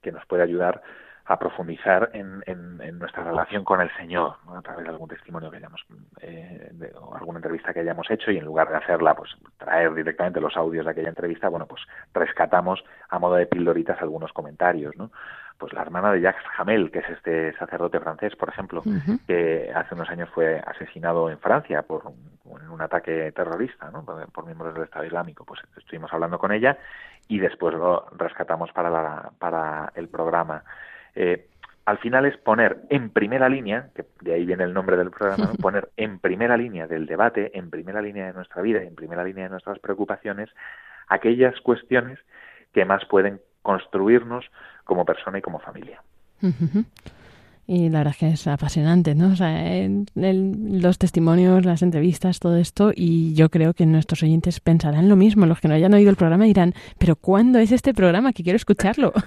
[0.00, 0.80] que nos puede ayudar
[1.24, 5.56] a profundizar en, en, nuestra relación con el Señor, a través de algún testimonio que
[5.56, 5.84] hayamos,
[6.20, 6.70] eh,
[7.00, 10.56] o alguna entrevista que hayamos hecho, y en lugar de hacerla, pues traer directamente los
[10.56, 11.82] audios de aquella entrevista, bueno, pues
[12.14, 15.10] rescatamos a modo de pildoritas algunos comentarios, ¿no?
[15.58, 18.82] Pues la hermana de Jacques Hamel, que es este sacerdote francés, por ejemplo,
[19.26, 24.04] que hace unos años fue asesinado en Francia por un, en un ataque terrorista ¿no?
[24.04, 25.44] por, miembros del Estado Islámico.
[25.44, 26.78] Pues estuvimos hablando con ella
[27.28, 30.62] y después lo rescatamos para, la, para el programa.
[31.14, 31.48] Eh,
[31.86, 35.52] al final es poner en primera línea, que de ahí viene el nombre del programa,
[35.62, 39.44] poner en primera línea del debate, en primera línea de nuestra vida, en primera línea
[39.44, 40.50] de nuestras preocupaciones,
[41.08, 42.18] aquellas cuestiones
[42.72, 44.44] que más pueden construirnos
[44.84, 46.00] como persona y como familia.
[47.66, 49.32] Y la verdad es que es apasionante, ¿no?
[49.32, 49.50] O sea,
[50.14, 55.46] los testimonios, las entrevistas, todo esto, y yo creo que nuestros oyentes pensarán lo mismo.
[55.46, 58.32] Los que no hayan oído el programa dirán, pero ¿cuándo es este programa?
[58.32, 59.12] Que quiero escucharlo.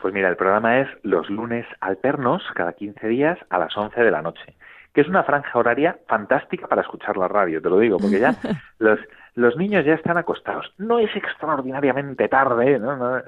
[0.00, 4.10] Pues mira, el programa es los lunes alternos, cada 15 días, a las 11 de
[4.10, 4.54] la noche,
[4.92, 8.36] que es una franja horaria fantástica para escuchar la radio, te lo digo, porque ya
[8.78, 9.00] los,
[9.34, 10.72] los niños ya están acostados.
[10.78, 12.96] No es extraordinariamente tarde, ¿no?
[12.96, 13.24] no es,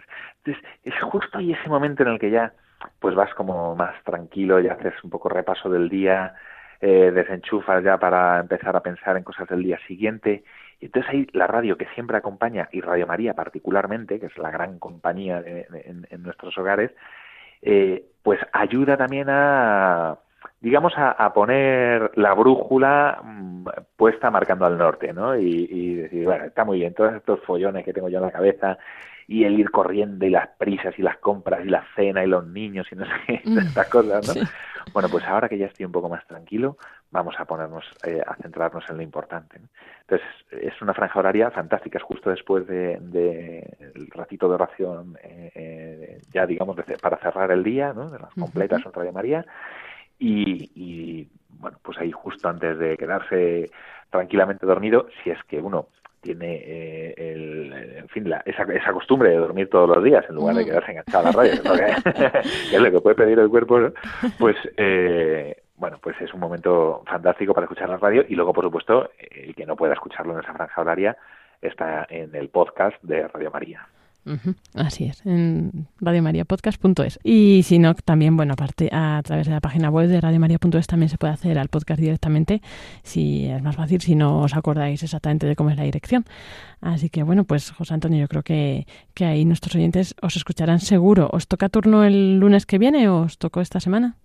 [0.85, 2.53] es justo ahí ese momento en el que ya
[3.01, 6.35] pues vas como más tranquilo y haces un poco repaso del día,
[6.81, 10.45] eh, desenchufas ya para empezar a pensar en cosas del día siguiente.
[10.81, 14.51] Y entonces ahí la radio que siempre acompaña, y Radio María particularmente, que es la
[14.51, 16.93] gran compañía en, nuestros hogares,
[17.63, 20.19] eh, pues ayuda también a,
[20.61, 25.37] digamos, a, poner la brújula mm, puesta marcando al norte, ¿no?
[25.37, 28.33] Y, y, decir, bueno, está muy bien, todos estos follones que tengo yo en la
[28.33, 28.79] cabeza
[29.29, 32.47] y el ir corriendo y las prisas y las compras y la cena y los
[32.47, 34.43] niños y no sé qué, mm, estas cosas, ¿no?
[34.93, 36.77] Bueno, pues ahora que ya estoy un poco más tranquilo,
[37.11, 39.61] vamos a ponernos, eh, a centrarnos en lo importante.
[40.03, 43.77] Entonces, es una franja horaria fantástica, es justo después del de,
[44.11, 48.11] ratito de oración, eh, eh, ya digamos, para cerrar el día, ¿no?
[48.11, 49.45] De las completas en Radio María,
[50.19, 53.71] y, y, bueno, pues ahí justo antes de quedarse
[54.11, 55.89] tranquilamente dormido, si es que uno
[56.21, 60.35] tiene eh, el, en fin, la, esa, esa costumbre de dormir todos los días en
[60.35, 60.67] lugar de mm.
[60.67, 63.79] quedarse enganchado a la radio, que, es lo que puede pedir el cuerpo,
[64.39, 68.65] pues eh, bueno, pues es un momento fantástico para escuchar la radio y luego, por
[68.65, 71.17] supuesto, el que no pueda escucharlo en esa franja horaria
[71.61, 73.87] está en el podcast de Radio María.
[74.75, 77.21] Así es, en radiomariapodcast.es.
[77.23, 81.09] Y si no, también, bueno, aparte a través de la página web de radiomaria.es también
[81.09, 82.61] se puede hacer al podcast directamente,
[83.03, 86.25] si es más fácil, si no os acordáis exactamente de cómo es la dirección.
[86.81, 90.81] Así que, bueno, pues José Antonio, yo creo que, que ahí nuestros oyentes os escucharán
[90.81, 91.31] seguro.
[91.33, 94.17] ¿Os toca turno el lunes que viene o os tocó esta semana?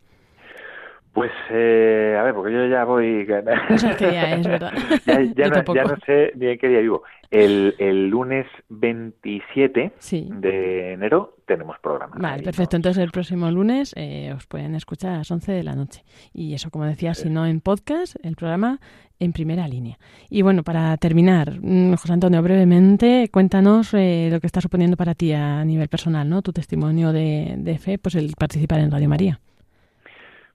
[1.13, 3.27] Pues, eh, a ver, porque yo ya voy...
[3.67, 4.71] Pues es que ya es verdad.
[5.35, 7.03] ya, no, sé bien qué día vivo.
[7.29, 12.15] El, el lunes 27 de enero tenemos programa.
[12.17, 12.77] Vale, perfecto.
[12.77, 16.03] Entonces el próximo lunes eh, os pueden escuchar a las 11 de la noche.
[16.33, 18.79] Y eso, como decía, si no en podcast, el programa
[19.19, 19.99] en primera línea.
[20.29, 25.13] Y bueno, para terminar, mm, José Antonio, brevemente, cuéntanos eh, lo que está suponiendo para
[25.13, 26.41] ti a nivel personal, ¿no?
[26.41, 29.39] Tu testimonio de, de fe, pues el participar en Radio María.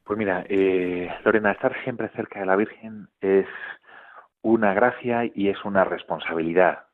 [0.07, 3.49] Pues mira, eh, Lorena, estar siempre cerca de la Virgen es
[4.40, 6.85] una gracia y es una responsabilidad.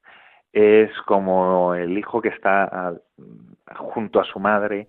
[0.50, 2.94] Es como el hijo que está
[3.76, 4.88] junto a su madre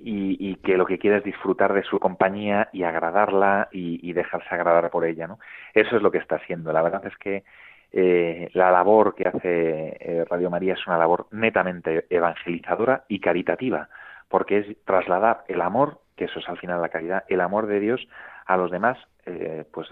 [0.00, 4.88] y, que lo que quiere es disfrutar de su compañía y agradarla y, dejarse agradar
[4.90, 5.38] por ella, ¿no?
[5.74, 6.72] Eso es lo que está haciendo.
[6.72, 7.44] La verdad es que
[7.92, 13.90] eh, la labor que hace eh, Radio María es una labor netamente evangelizadora y caritativa,
[14.28, 17.80] porque es trasladar el amor que eso es al final la caridad, el amor de
[17.80, 18.06] Dios
[18.44, 19.88] a los demás, eh, pues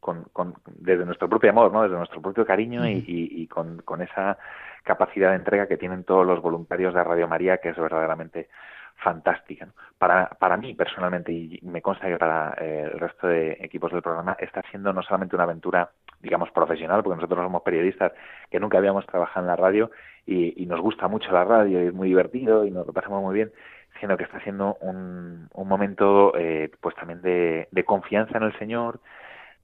[0.00, 0.24] con,
[0.66, 1.82] desde nuestro propio amor, ¿no?
[1.82, 4.38] desde nuestro propio cariño y, con, esa
[4.82, 8.48] capacidad de entrega que tienen todos los voluntarios de Radio María, que es verdaderamente
[8.96, 9.68] fantástica.
[9.98, 14.02] Para, para mí, personalmente, y me consta que para eh, el resto de equipos del
[14.02, 18.12] programa, está siendo no solamente una aventura, digamos, profesional, porque nosotros somos periodistas
[18.50, 19.90] que nunca habíamos trabajado en la radio
[20.24, 23.22] y, y nos gusta mucho la radio y es muy divertido y nos lo pasamos
[23.22, 23.52] muy bien,
[24.00, 29.00] sino que está siendo un, un momento eh, pues también de, confianza en el Señor,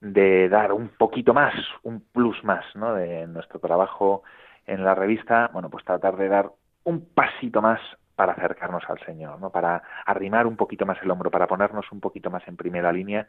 [0.01, 2.93] de dar un poquito más, un plus más, ¿no?
[2.93, 4.23] De nuestro trabajo
[4.65, 6.51] en la revista, bueno, pues tratar de dar
[6.83, 7.79] un pasito más
[8.15, 9.49] para acercarnos al Señor, ¿no?
[9.51, 13.27] Para arrimar un poquito más el hombro, para ponernos un poquito más en primera línea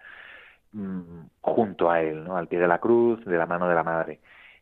[0.72, 2.36] mm, junto a Él, ¿no?
[2.36, 4.20] Al pie de la cruz, de la mano de la Madre.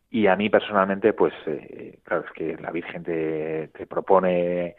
[0.09, 4.75] Y a mí personalmente, pues, eh, claro, es que la Virgen te, te propone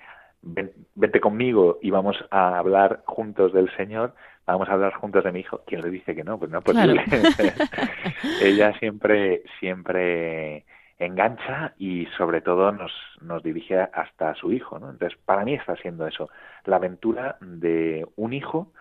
[0.95, 4.15] vente conmigo y vamos a hablar juntos del Señor,
[4.47, 5.63] vamos a hablar juntos de mi hijo.
[5.67, 6.39] ¿Quién le dice que no?
[6.39, 7.05] Pues no es posible.
[8.43, 10.65] Ella siempre, siempre
[10.99, 14.91] engancha y sobre todo nos, nos dirige hasta su hijo, ¿no?
[14.91, 16.31] Entonces, para mí está siendo eso,
[16.65, 18.73] la aventura de un hijo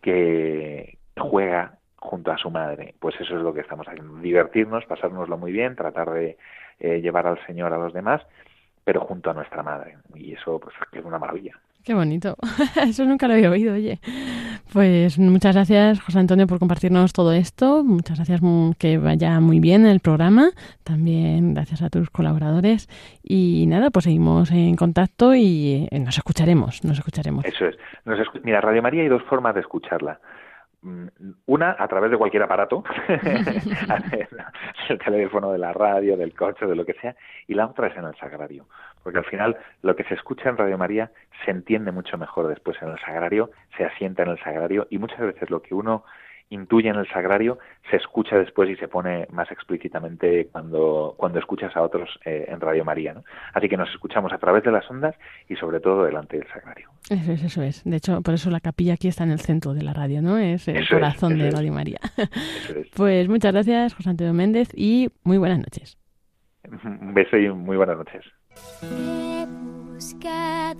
[0.00, 2.94] que juega junto a su madre.
[2.98, 6.38] Pues eso es lo que estamos haciendo, divertirnos, pasárnoslo muy bien, tratar de
[6.80, 8.22] eh, llevar al Señor a los demás
[8.90, 9.98] pero junto a nuestra madre.
[10.16, 11.52] Y eso pues, es una maravilla.
[11.84, 12.34] Qué bonito.
[12.82, 14.00] Eso nunca lo había oído, oye.
[14.72, 17.84] Pues muchas gracias, José Antonio, por compartirnos todo esto.
[17.84, 20.50] Muchas gracias, mm, que vaya muy bien el programa.
[20.82, 22.88] También gracias a tus colaboradores.
[23.22, 27.44] Y nada, pues seguimos en contacto y eh, nos escucharemos, nos escucharemos.
[27.44, 27.76] Eso es.
[28.42, 30.18] Mira, Radio María hay dos formas de escucharla.
[30.82, 31.08] Mm,
[31.44, 32.82] una a través de cualquier aparato,
[34.88, 37.14] el teléfono, de la radio, del coche, de lo que sea,
[37.46, 38.66] y la otra es en el sagrario,
[39.02, 41.10] porque al final lo que se escucha en Radio María
[41.44, 45.20] se entiende mucho mejor después en el sagrario, se asienta en el sagrario y muchas
[45.20, 46.02] veces lo que uno
[46.50, 47.58] intuye en el sagrario
[47.90, 52.60] se escucha después y se pone más explícitamente cuando, cuando escuchas a otros eh, en
[52.60, 53.14] Radio María.
[53.14, 53.24] ¿no?
[53.54, 55.14] Así que nos escuchamos a través de las ondas
[55.48, 56.90] y sobre todo delante del sagrario.
[57.08, 57.82] Eso es, eso es.
[57.84, 60.38] De hecho, por eso la capilla aquí está en el centro de la radio, ¿no?
[60.38, 61.98] Es el corazón de Radio María.
[62.96, 65.98] Pues muchas gracias, José Antonio Méndez, y muy buenas noches.
[66.84, 69.29] Un beso y muy buenas noches.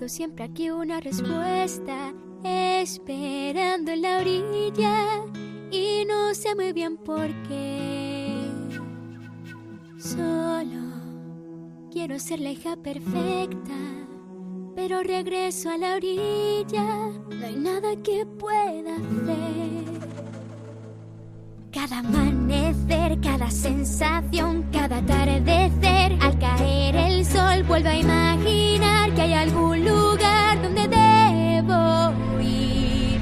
[0.07, 2.13] Siempre aquí una respuesta,
[2.43, 5.23] esperando en la orilla
[5.71, 8.35] y no sé muy bien por qué.
[9.97, 10.81] Solo
[11.91, 13.77] quiero ser la hija perfecta,
[14.75, 19.80] pero regreso a la orilla, no hay nada que pueda hacer.
[21.91, 29.33] Cada amanecer, cada sensación, cada atardecer, al caer el sol vuelvo a imaginar que hay
[29.33, 33.19] algún lugar donde debo ir.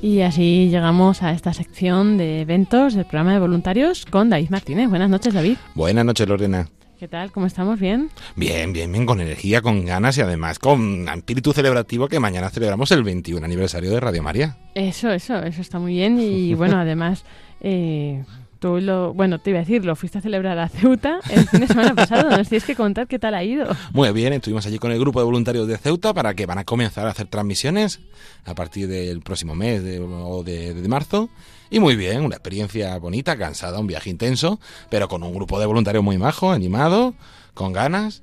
[0.00, 4.88] Y así llegamos a esta sección de eventos del programa de voluntarios con David Martínez.
[4.88, 5.56] Buenas noches, David.
[5.74, 6.68] Buenas noches, Lorena.
[7.00, 7.32] ¿Qué tal?
[7.32, 7.80] ¿Cómo estamos?
[7.80, 8.10] ¿Bien?
[8.36, 12.90] Bien, bien, bien, con energía, con ganas y además con espíritu celebrativo que mañana celebramos
[12.90, 14.58] el 21 aniversario de Radio María.
[14.74, 17.24] Eso, eso, eso está muy bien y bueno, además...
[17.62, 18.22] Eh,
[18.58, 21.60] tú lo, bueno, te iba a decir, lo fuiste a celebrar a Ceuta el fin
[21.60, 22.36] de semana pasado.
[22.36, 23.74] Nos tienes que contar qué tal ha ido.
[23.94, 26.64] Muy bien, estuvimos allí con el grupo de voluntarios de Ceuta para que van a
[26.64, 28.00] comenzar a hacer transmisiones
[28.44, 31.30] a partir del próximo mes de, o de, de marzo.
[31.70, 34.58] Y muy bien, una experiencia bonita, cansada, un viaje intenso,
[34.88, 37.14] pero con un grupo de voluntarios muy majo, animado,
[37.54, 38.22] con ganas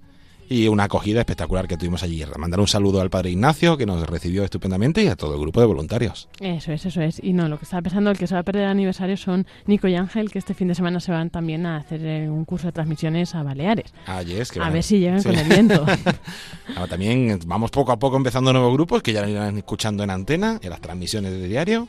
[0.50, 2.24] y una acogida espectacular que tuvimos allí.
[2.38, 5.62] Mandar un saludo al padre Ignacio, que nos recibió estupendamente, y a todo el grupo
[5.62, 6.28] de voluntarios.
[6.40, 7.22] Eso es, eso es.
[7.24, 9.48] Y no, lo que estaba pensando, el que se va a perder el aniversario son
[9.66, 12.46] Nico y Ángel, que este fin de semana se van también a hacer eh, un
[12.46, 13.94] curso de transmisiones a Baleares.
[14.06, 15.86] Ah, yes, que a ver si llegan con el viento.
[16.76, 20.60] Ahora también vamos poco a poco empezando nuevos grupos que ya irán escuchando en antena,
[20.62, 21.88] en las transmisiones de diario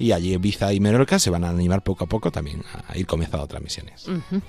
[0.00, 3.06] y allí Ibiza y Menorca se van a animar poco a poco también a ir
[3.06, 4.06] comenzando transmisiones.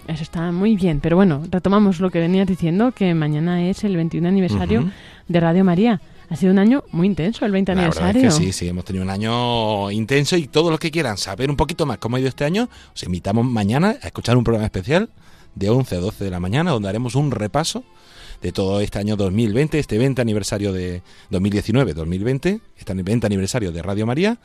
[0.07, 3.97] Eso está muy bien, pero bueno, retomamos lo que venías diciendo, que mañana es el
[3.97, 4.89] 21 aniversario
[5.27, 6.01] de Radio María.
[6.29, 8.31] Ha sido un año muy intenso el 20 aniversario.
[8.31, 11.85] sí, sí, hemos tenido un año intenso y todos los que quieran saber un poquito
[11.85, 15.09] más cómo ha ido este año, os invitamos mañana a escuchar un programa especial
[15.55, 17.83] de 11 a 12 de la mañana donde haremos un repaso
[18.41, 24.05] de todo este año 2020, este 20 aniversario de 2019-2020, este 20 aniversario de Radio
[24.05, 24.39] María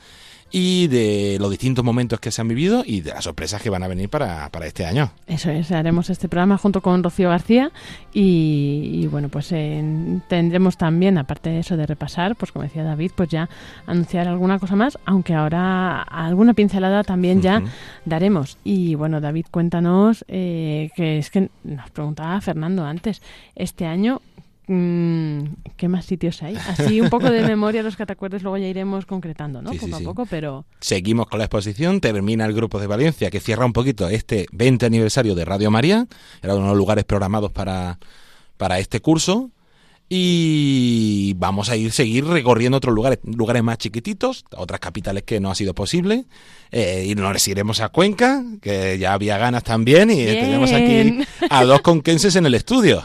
[0.59, 3.83] y de los distintos momentos que se han vivido y de las sorpresas que van
[3.83, 5.13] a venir para, para este año.
[5.27, 7.71] Eso es, haremos este programa junto con Rocío García
[8.11, 13.29] y, bueno, pues tendremos también, aparte de eso de repasar, pues como decía David, pues
[13.29, 13.51] ya
[13.87, 17.63] anunciar alguna cosa más, aunque ahora alguna pincelada también ya
[18.07, 18.57] daremos.
[18.65, 23.21] Y bueno, David, cuéntanos, eh, que es que nos preguntaba Fernando antes,
[23.57, 24.23] este año
[24.67, 26.57] ¿Qué más sitios hay?
[26.57, 29.73] Así un poco de memoria los que te acuerdes, luego ya iremos concretando, ¿no?
[29.73, 30.67] poco a poco, pero...
[30.81, 34.87] Seguimos con la exposición, termina el Grupo de Valencia, que cierra un poquito este 20
[34.87, 36.07] aniversario de Radio María,
[36.43, 38.01] era uno de los lugares programados para,
[38.57, 39.51] para este curso,
[40.09, 45.51] y vamos a ir seguir recorriendo otros lugares, lugares más chiquititos, otras capitales que no
[45.51, 46.25] ha sido posible,
[46.73, 51.65] eh, y nos iremos a Cuenca, que ya había ganas también, y tenemos aquí a
[51.65, 53.05] dos conquenses en el estudio.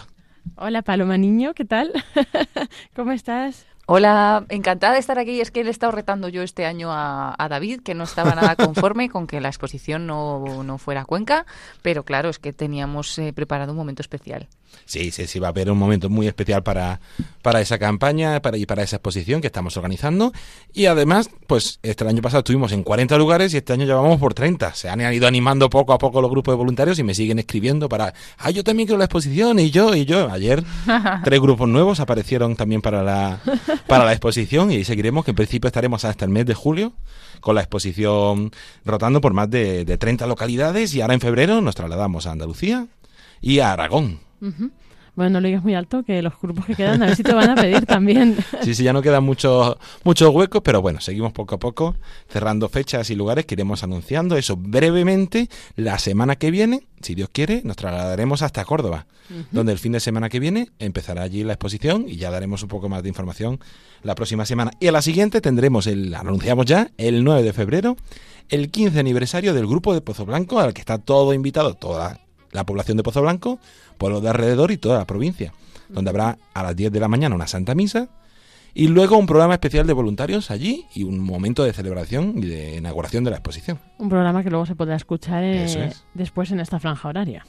[0.56, 1.92] Hola Paloma Niño, ¿qué tal?
[2.96, 3.66] ¿Cómo estás?
[3.88, 5.42] Hola, encantada de estar aquí.
[5.42, 8.56] Es que le he estado retando yo este año a, David, que no estaba nada
[8.56, 11.46] conforme con que la exposición no, no fuera a Cuenca,
[11.82, 14.48] pero claro, es que teníamos eh, preparado un momento especial.
[14.86, 17.00] Sí, sí, sí, va a haber un momento muy especial para,
[17.42, 20.34] para esa campaña para, y para esa exposición que estamos organizando.
[20.74, 24.20] Y además, pues este año pasado estuvimos en 40 lugares y este año ya vamos
[24.20, 24.74] por 30.
[24.74, 27.88] Se han ido animando poco a poco los grupos de voluntarios y me siguen escribiendo
[27.88, 30.30] para, ah, yo también quiero la exposición y yo, y yo.
[30.30, 30.64] Ayer
[31.24, 33.40] tres grupos nuevos aparecieron también para la,
[33.88, 36.94] para la exposición y seguiremos, que en principio estaremos hasta el mes de julio
[37.40, 38.52] con la exposición
[38.86, 42.88] rotando por más de, de 30 localidades y ahora en febrero nos trasladamos a Andalucía
[43.42, 44.31] y a Aragón.
[45.14, 47.34] Bueno, no lo digas muy alto, que los grupos que quedan a ver si te
[47.34, 48.38] van a pedir también.
[48.64, 51.96] Sí, sí, ya no quedan muchos muchos huecos, pero bueno, seguimos poco a poco
[52.30, 54.38] cerrando fechas y lugares que iremos anunciando.
[54.38, 59.08] Eso brevemente, la semana que viene, si Dios quiere, nos trasladaremos hasta Córdoba,
[59.52, 62.70] donde el fin de semana que viene empezará allí la exposición y ya daremos un
[62.70, 63.60] poco más de información
[64.04, 64.72] la próxima semana.
[64.80, 67.98] Y a la siguiente tendremos, el anunciamos ya, el 9 de febrero,
[68.50, 72.21] el 15 aniversario del grupo de Pozo Blanco, al que está todo invitado, toda
[72.52, 73.60] la población de Pozo Blanco,
[73.97, 75.54] pueblos de alrededor y toda la provincia,
[75.89, 78.10] donde habrá a las 10 de la mañana una santa misa
[78.74, 82.78] y luego un programa especial de voluntarios allí y un momento de celebración y de
[82.78, 83.80] inauguración de la exposición.
[83.97, 86.06] Un programa que luego se podrá escuchar eh, es.
[86.14, 87.45] después en esta franja horaria.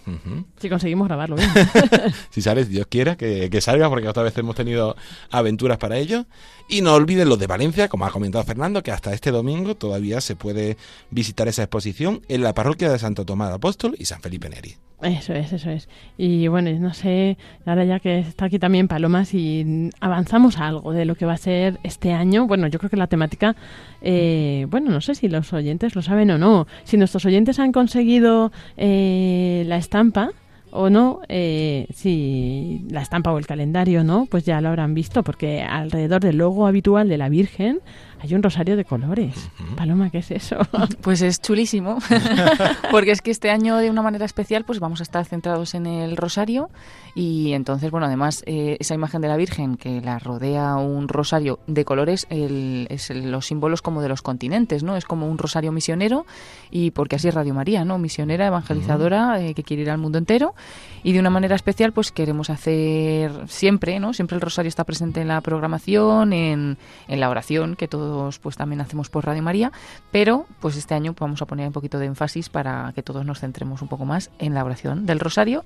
[0.59, 1.51] Si conseguimos grabarlo bien.
[2.31, 4.97] si sales, Dios quiera que, que salga, porque otra vez hemos tenido
[5.31, 6.27] aventuras para ello.
[6.69, 10.21] Y no olviden los de Valencia, como ha comentado Fernando, que hasta este domingo todavía
[10.21, 10.77] se puede
[11.11, 14.77] visitar esa exposición en la parroquia de Santo Tomás de Apóstol y San Felipe Neri.
[15.03, 15.89] Eso es, eso es.
[16.17, 17.37] Y bueno, no sé,
[17.67, 21.39] ahora ya que está aquí también Paloma, si avanzamos algo de lo que va a
[21.39, 22.47] ser este año.
[22.47, 23.57] Bueno, yo creo que la temática,
[24.01, 26.69] eh, bueno, no sé si los oyentes lo saben o no.
[26.85, 30.31] Si nuestros oyentes han conseguido eh, la estampa
[30.71, 35.25] o no, eh, si la estampa o el calendario no, pues ya lo habrán visto,
[35.25, 37.81] porque alrededor del logo habitual de la Virgen
[38.23, 39.51] hay un rosario de colores.
[39.77, 40.57] Paloma, ¿qué es eso?
[41.03, 41.99] Pues es chulísimo,
[42.91, 45.87] porque es que este año de una manera especial pues vamos a estar centrados en
[45.87, 46.71] el rosario
[47.15, 51.59] y entonces, bueno, además eh, esa imagen de la Virgen que la rodea un rosario
[51.67, 54.97] de colores el- es el- los símbolos como de los continentes, ¿no?
[54.97, 56.25] Es como un rosario misionero
[56.71, 57.99] y porque así es Radio María, ¿no?
[57.99, 60.55] Misionera, evangelizadora eh, que quiere ir al mundo entero
[61.03, 64.13] y de una manera especial pues queremos hacer siempre, ¿no?
[64.13, 68.57] Siempre el rosario está presente en la programación, en, en la oración que todos pues
[68.57, 69.73] también hacemos por Radio María,
[70.11, 73.41] pero pues este año vamos a poner un poquito de énfasis para que todos nos
[73.41, 75.65] centremos un poco más en la oración del rosario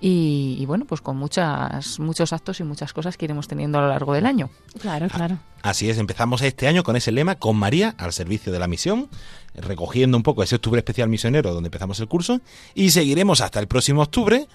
[0.00, 3.82] y, y, bueno, pues con muchas muchos actos y muchas cosas que iremos teniendo a
[3.82, 4.50] lo largo del año.
[4.80, 5.38] Claro, claro.
[5.62, 9.08] Así es, empezamos este año con ese lema, con María al servicio de la misión,
[9.54, 12.40] recogiendo un poco ese octubre especial misionero donde empezamos el curso,
[12.74, 14.48] y seguiremos hasta el próximo octubre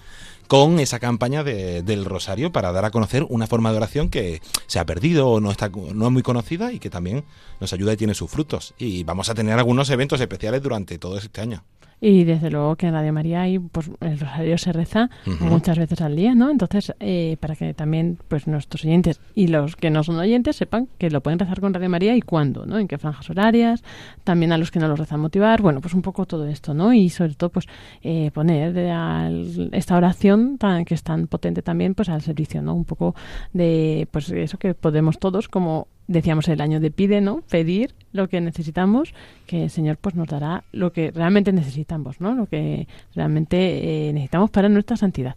[0.50, 4.42] con esa campaña de- del Rosario para dar a conocer una forma de oración que
[4.66, 7.22] se ha perdido o no, está, no es muy conocida y que también
[7.60, 8.74] nos ayuda y tiene sus frutos.
[8.76, 11.62] Y vamos a tener algunos eventos especiales durante todo este año.
[12.00, 16.00] Y desde luego que en Radio María hay, pues, el rosario se reza muchas veces
[16.00, 16.50] al día, ¿no?
[16.50, 20.88] Entonces, eh, para que también pues nuestros oyentes y los que no son oyentes sepan
[20.98, 22.78] que lo pueden rezar con Radio María y cuándo, ¿no?
[22.78, 23.82] En qué franjas horarias,
[24.24, 26.92] también a los que no lo rezan motivar, bueno, pues un poco todo esto, ¿no?
[26.94, 27.66] Y sobre todo, pues,
[28.02, 32.74] eh, poner al- esta oración tan, que es tan potente también, pues, al servicio, ¿no?
[32.74, 33.14] Un poco
[33.52, 37.42] de, pues, eso que podemos todos como decíamos el año de pide, ¿no?
[37.50, 39.14] Pedir lo que necesitamos,
[39.46, 42.34] que el Señor pues nos dará lo que realmente necesitamos, ¿no?
[42.34, 45.36] Lo que realmente eh, necesitamos para nuestra santidad.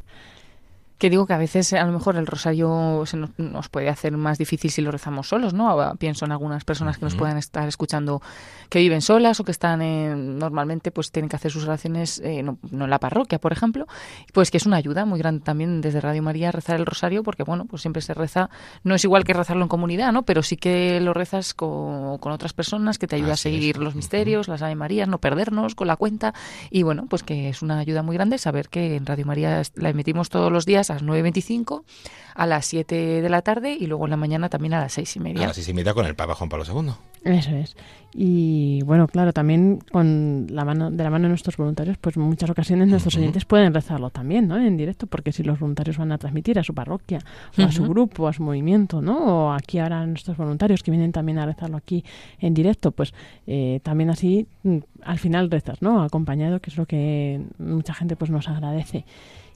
[1.04, 4.16] Que digo que a veces a lo mejor el rosario se nos, nos puede hacer
[4.16, 5.70] más difícil si lo rezamos solos, ¿no?
[5.70, 8.22] Ahora Pienso en algunas personas que nos puedan estar escuchando
[8.70, 12.42] que viven solas o que están en- normalmente pues tienen que hacer sus oraciones eh,
[12.42, 13.86] no, no en la parroquia, por ejemplo,
[14.32, 17.44] pues que es una ayuda muy grande también desde Radio María rezar el rosario porque
[17.44, 18.50] bueno, pues siempre se reza,
[18.86, 20.24] no es igual que rezarlo en comunidad, ¿no?
[20.24, 23.58] Pero sí que lo rezas con, con otras personas que te ayuda Así a es.
[23.58, 26.34] seguir los misterios, las Ave Marías, no perdernos con la cuenta
[26.72, 29.90] y bueno, pues que es una ayuda muy grande saber que en Radio María la
[29.90, 31.84] emitimos todos los días las 9.25,
[32.36, 35.16] a las 7 de la tarde y luego en la mañana también a las 6
[35.16, 35.42] y media.
[35.42, 36.92] Ahora sí se imita con el Papa Juan Pablo II.
[37.24, 37.76] Eso es.
[38.16, 42.24] Y bueno, claro, también con la mano, de la mano de nuestros voluntarios, pues en
[42.24, 44.58] muchas ocasiones nuestros oyentes pueden rezarlo también, ¿no?
[44.58, 47.20] En directo, porque si los voluntarios van a transmitir a su parroquia,
[47.58, 49.18] o a su grupo, a su movimiento, ¿no?
[49.48, 52.04] O aquí ahora nuestros voluntarios que vienen también a rezarlo aquí
[52.40, 53.14] en directo, pues
[53.48, 56.04] eh, también así mm, al final rezas, ¿no?
[56.04, 59.06] Acompañado, que es lo que mucha gente pues nos agradece.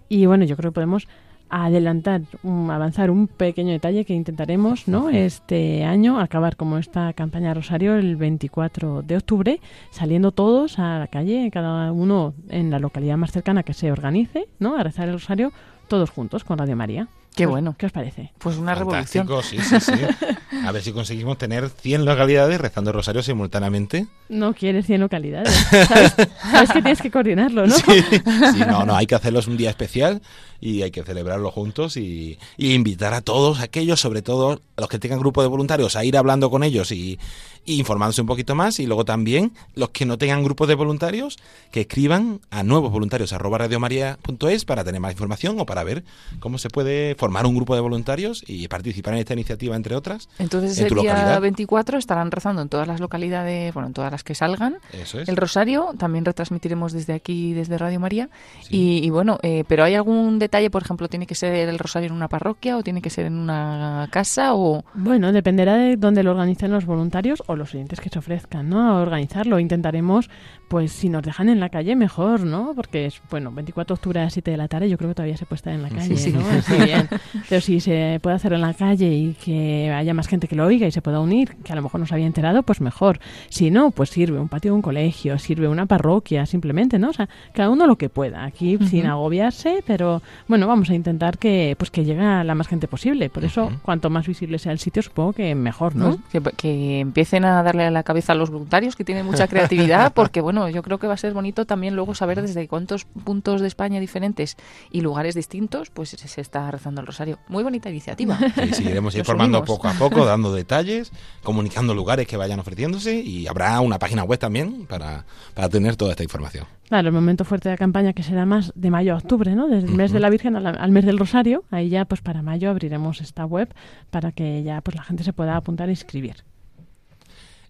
[0.09, 1.07] Y bueno, yo creo que podemos
[1.49, 5.09] adelantar, un- avanzar un pequeño detalle que intentaremos, ¿no?
[5.09, 9.59] Este año acabar como esta campaña Rosario el 24 de octubre,
[9.91, 14.47] saliendo todos a la calle, cada uno en la localidad más cercana que se organice,
[14.59, 14.77] ¿no?
[14.77, 15.51] A rezar el Rosario
[15.87, 17.07] todos juntos con Radio María.
[17.31, 17.75] Qué ¿Qué os- bueno.
[17.77, 18.31] ¿Qué os parece?
[18.39, 19.27] Pues una revolución.
[19.27, 20.57] Fantástico, sí, sí, sí.
[20.65, 24.07] A ver si conseguimos tener 100 localidades rezando el rosario simultáneamente.
[24.27, 25.53] No quieres 100 localidades.
[25.53, 26.15] ¿Sabes?
[26.51, 27.75] Sabes que tienes que coordinarlo, ¿no?
[27.75, 30.19] Sí, sí, no, no, hay que hacerlos un día especial
[30.59, 34.89] y hay que celebrarlo juntos y, y invitar a todos aquellos, sobre todo a los
[34.89, 37.19] que tengan grupo de voluntarios, a ir hablando con ellos y,
[37.67, 41.37] informándose un poquito más y luego también los que no tengan grupos de voluntarios
[41.71, 46.03] que escriban a nuevos voluntarios arroba radiomaria.es para tener más información o para ver
[46.39, 50.29] cómo se puede formar un grupo de voluntarios y participar en esta iniciativa entre otras.
[50.39, 51.41] Entonces en el tu día localidad.
[51.41, 54.77] 24 estarán rezando en todas las localidades, bueno, en todas las que salgan.
[54.93, 55.27] Eso es.
[55.27, 58.29] El rosario también retransmitiremos desde aquí, desde Radio María.
[58.69, 62.07] Y, y bueno, eh, pero ¿hay algún detalle, por ejemplo, tiene que ser el rosario
[62.07, 64.83] en una parroquia o tiene que ser en una casa o...?
[64.93, 68.89] Bueno, dependerá de dónde lo organicen los voluntarios o los oyentes que se ofrezcan, ¿no?
[68.89, 69.59] A organizarlo.
[69.59, 70.29] Intentaremos,
[70.67, 72.73] pues, si nos dejan en la calle, mejor, ¿no?
[72.75, 75.15] Porque es, bueno, 24 de octubre a las 7 de la tarde, yo creo que
[75.15, 76.33] todavía se puede estar en la calle, sí.
[76.33, 76.41] ¿no?
[76.85, 77.07] Bien.
[77.49, 80.65] Pero si se puede hacer en la calle y que haya más gente que lo
[80.65, 83.19] oiga y se pueda unir, que a lo mejor no se había enterado, pues mejor.
[83.49, 87.09] Si no, pues sirve un patio de un colegio, sirve una parroquia, simplemente, ¿no?
[87.09, 88.43] O sea, cada uno lo que pueda.
[88.43, 92.67] Aquí sin agobiarse, pero bueno, vamos a intentar que, pues, que llegue a la más
[92.67, 93.29] gente posible.
[93.29, 96.17] Por eso, cuanto más visible sea el sitio, supongo que mejor, ¿no?
[96.31, 99.47] Pues que, que empiecen a darle a la cabeza a los voluntarios que tienen mucha
[99.47, 103.05] creatividad porque bueno yo creo que va a ser bonito también luego saber desde cuántos
[103.05, 104.57] puntos de España diferentes
[104.91, 109.13] y lugares distintos pues se, está rezando el rosario muy bonita iniciativa Sí, sí, iremos
[109.13, 109.77] Nos informando unimos.
[109.77, 111.11] poco a poco, dando detalles,
[111.43, 116.11] comunicando lugares que vayan ofreciéndose y habrá una página web también para, para tener toda
[116.11, 116.65] esta información.
[116.87, 119.67] Claro, el momento fuerte de la campaña que será más de mayo a octubre, ¿no?
[119.67, 121.63] Desde el mes de la Virgen al, al mes del Rosario.
[121.69, 123.73] Ahí ya, pues para mayo abriremos esta web
[124.09, 126.45] para que ya pues la gente se pueda apuntar e inscribir.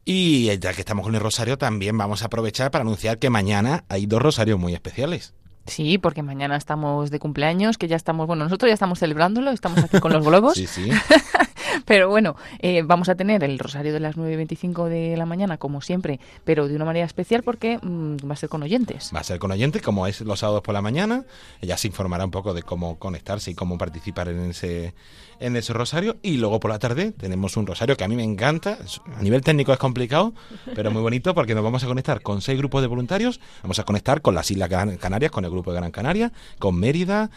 [0.10, 3.84] Y ya que estamos con el rosario, también vamos a aprovechar para anunciar que mañana
[3.90, 5.34] hay dos rosarios muy especiales.
[5.66, 9.80] sí porque mañana estamos de cumpleaños que ya estamos bueno nosotros ya estamos celebrándolo estamos
[9.84, 10.90] aquí con los globos Sí, sí.
[11.86, 15.80] Pero bueno, eh, vamos a tener el rosario de las 9.25 de la mañana, como
[15.82, 19.12] siempre, pero de una manera especial porque mm, va a ser con oyentes.
[19.16, 21.24] Va a ser con oyentes, como es los sábados por la mañana.
[21.62, 24.94] Ella se informará un poco de cómo conectarse y cómo participar en ese,
[25.40, 26.18] en ese rosario.
[26.22, 28.78] Y luego por la tarde tenemos un rosario que a mí me encanta.
[29.16, 30.34] A nivel técnico es complicado,
[30.76, 33.40] pero muy bonito porque nos vamos a conectar con seis grupos de voluntarios.
[33.64, 34.70] Vamos a conectar con las Islas
[35.00, 37.30] Canarias, con el grupo de Gran Canaria, con Mérida,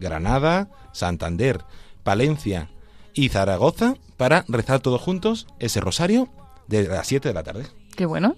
[0.00, 1.64] Granada, Santander,
[2.02, 2.70] Palencia
[3.14, 6.28] y Zaragoza para rezar todos juntos ese rosario
[6.68, 7.66] de las 7 de la tarde.
[7.96, 8.36] Qué bueno.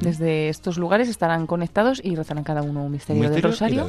[0.00, 3.86] Desde estos lugares estarán conectados y rezarán cada uno un misterio, del rosario.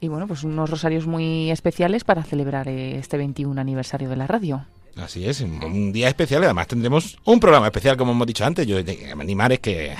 [0.00, 4.64] Y bueno, pues unos rosarios muy especiales para celebrar este 21 aniversario de la radio.
[4.96, 8.66] Así es, un, día especial y además tendremos un programa especial, como hemos dicho antes.
[8.66, 9.94] Yo de- animar es que,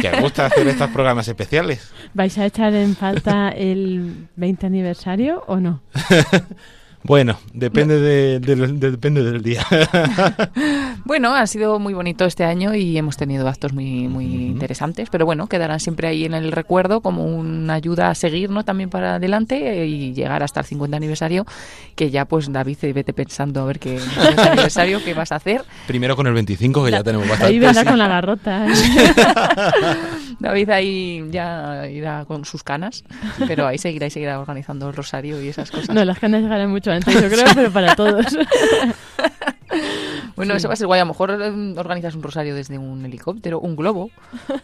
[0.00, 1.90] que gusta hacer estos programas especiales.
[2.14, 5.82] ¿Vais a echar en falta el 20 aniversario o no?
[7.06, 9.64] Bueno, depende, de- del- de- depende del día.
[11.04, 15.24] Bueno, ha sido muy bonito este año y hemos tenido actos muy muy interesantes, pero
[15.24, 18.64] bueno, quedarán siempre ahí en el recuerdo como una ayuda a seguir, ¿no?
[18.64, 21.46] También para adelante eh, y llegar hasta el 50 aniversario,
[21.94, 24.00] que ya pues David, eh, vete pensando a ver qué
[24.50, 25.62] aniversario qué vas a hacer.
[25.86, 27.52] Primero con el 25, que ya tenemos bastante.
[27.52, 28.66] Ahí vendrá con la garrota.
[28.66, 28.72] ¿eh?
[30.40, 33.04] David ahí ya irá con sus canas,
[33.46, 35.94] pero ahí seguirá y seguirá organizando el rosario y esas cosas.
[35.94, 38.26] No, las canas llegarán mucho yo creo, pero para todos.
[40.36, 41.00] Bueno, eso va a ser guay.
[41.00, 44.10] A lo mejor eh, organizas un rosario desde un helicóptero, un globo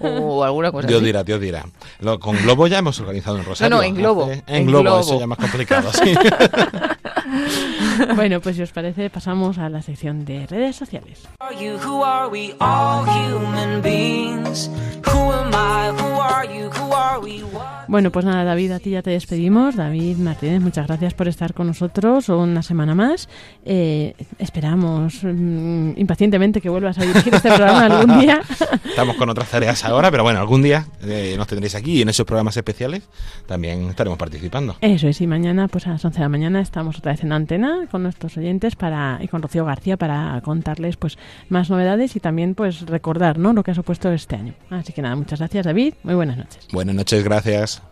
[0.01, 1.07] o alguna cosa Dios así.
[1.07, 1.65] dirá, Dios dirá.
[2.01, 3.71] Lo- con Globo ya hemos organizado un rosario.
[3.71, 5.01] No, no, en Globo, Hace- en En Globo, Globo.
[5.01, 5.91] eso ya es más complicado.
[5.93, 6.15] sí.
[8.17, 11.29] bueno, pues si os parece, pasamos a la sección de redes sociales.
[17.93, 19.77] Bueno, pues nada, David, a ti ya te despedimos.
[19.77, 23.29] David Martínez, muchas gracias por estar con nosotros una semana más.
[23.67, 28.41] Eh, esperamos mm, impacientemente que vuelvas a dirigir este programa algún día.
[28.85, 32.09] Estamos con otras tareas ahora, pero bueno, algún día eh, nos tendréis aquí y en
[32.09, 33.03] esos programas especiales
[33.47, 34.77] también estaremos participando.
[34.81, 37.87] Eso es, y mañana, pues a las 11 de la mañana, estamos otra en antena
[37.91, 42.55] con nuestros oyentes para y con Rocío García para contarles pues más novedades y también
[42.55, 43.53] pues recordar ¿no?
[43.53, 44.55] lo que ha supuesto este año.
[44.71, 45.95] Así que nada, muchas gracias, David.
[46.03, 46.69] Muy buenas noches.
[46.73, 47.83] Buenas noches, gracias.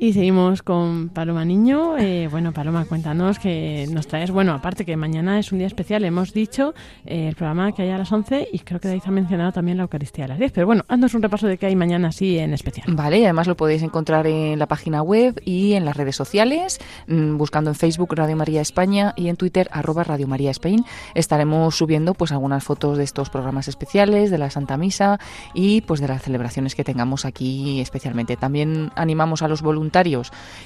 [0.00, 1.98] Y seguimos con Paloma Niño.
[1.98, 4.30] Eh, bueno, Paloma, cuéntanos que nos traes.
[4.30, 6.72] Bueno, aparte que mañana es un día especial, hemos dicho
[7.04, 9.76] eh, el programa que hay a las 11 y creo que David ha mencionado también
[9.76, 10.52] la Eucaristía a las 10.
[10.52, 12.86] Pero bueno, haznos un repaso de qué hay mañana así en especial.
[12.94, 16.78] Vale, y además lo podéis encontrar en la página web y en las redes sociales,
[17.08, 20.84] mm, buscando en Facebook Radio María España y en Twitter arroba Radio María Spain.
[21.16, 25.18] Estaremos subiendo pues algunas fotos de estos programas especiales, de la Santa Misa
[25.54, 28.36] y pues de las celebraciones que tengamos aquí especialmente.
[28.36, 29.87] También animamos a los voluntarios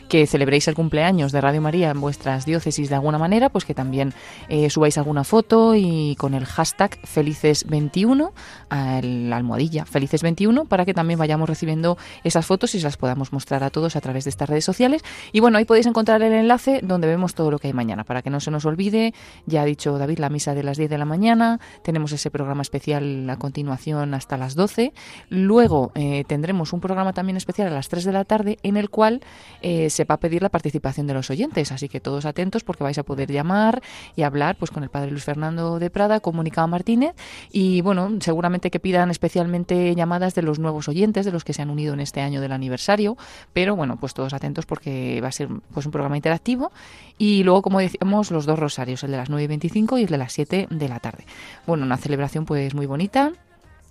[0.08, 3.74] que celebréis el cumpleaños de Radio María en vuestras diócesis de alguna manera, pues que
[3.74, 4.12] también
[4.48, 8.32] eh, subáis alguna foto y con el hashtag felices21
[9.02, 13.64] la almohadilla felices21 para que también vayamos recibiendo esas fotos y se las podamos mostrar
[13.64, 15.02] a todos a través de estas redes sociales.
[15.32, 18.22] Y bueno, ahí podéis encontrar el enlace donde vemos todo lo que hay mañana, para
[18.22, 19.14] que no se nos olvide.
[19.46, 22.62] Ya ha dicho David la misa de las 10 de la mañana, tenemos ese programa
[22.62, 24.92] especial a continuación hasta las 12.
[25.28, 28.90] Luego eh, tendremos un programa también especial a las 3 de la tarde en el
[28.90, 29.11] cual
[29.60, 32.84] eh, se va a pedir la participación de los oyentes, así que todos atentos porque
[32.84, 33.82] vais a poder llamar
[34.16, 37.14] y hablar pues con el padre Luis Fernando de Prada, comunicado Martínez
[37.50, 41.62] y bueno, seguramente que pidan especialmente llamadas de los nuevos oyentes, de los que se
[41.62, 43.16] han unido en este año del aniversario,
[43.52, 46.72] pero bueno, pues todos atentos porque va a ser pues un programa interactivo
[47.18, 50.08] y luego como decíamos los dos rosarios, el de las 9 y 25 y el
[50.08, 51.24] de las 7 de la tarde.
[51.66, 53.32] Bueno, una celebración pues muy bonita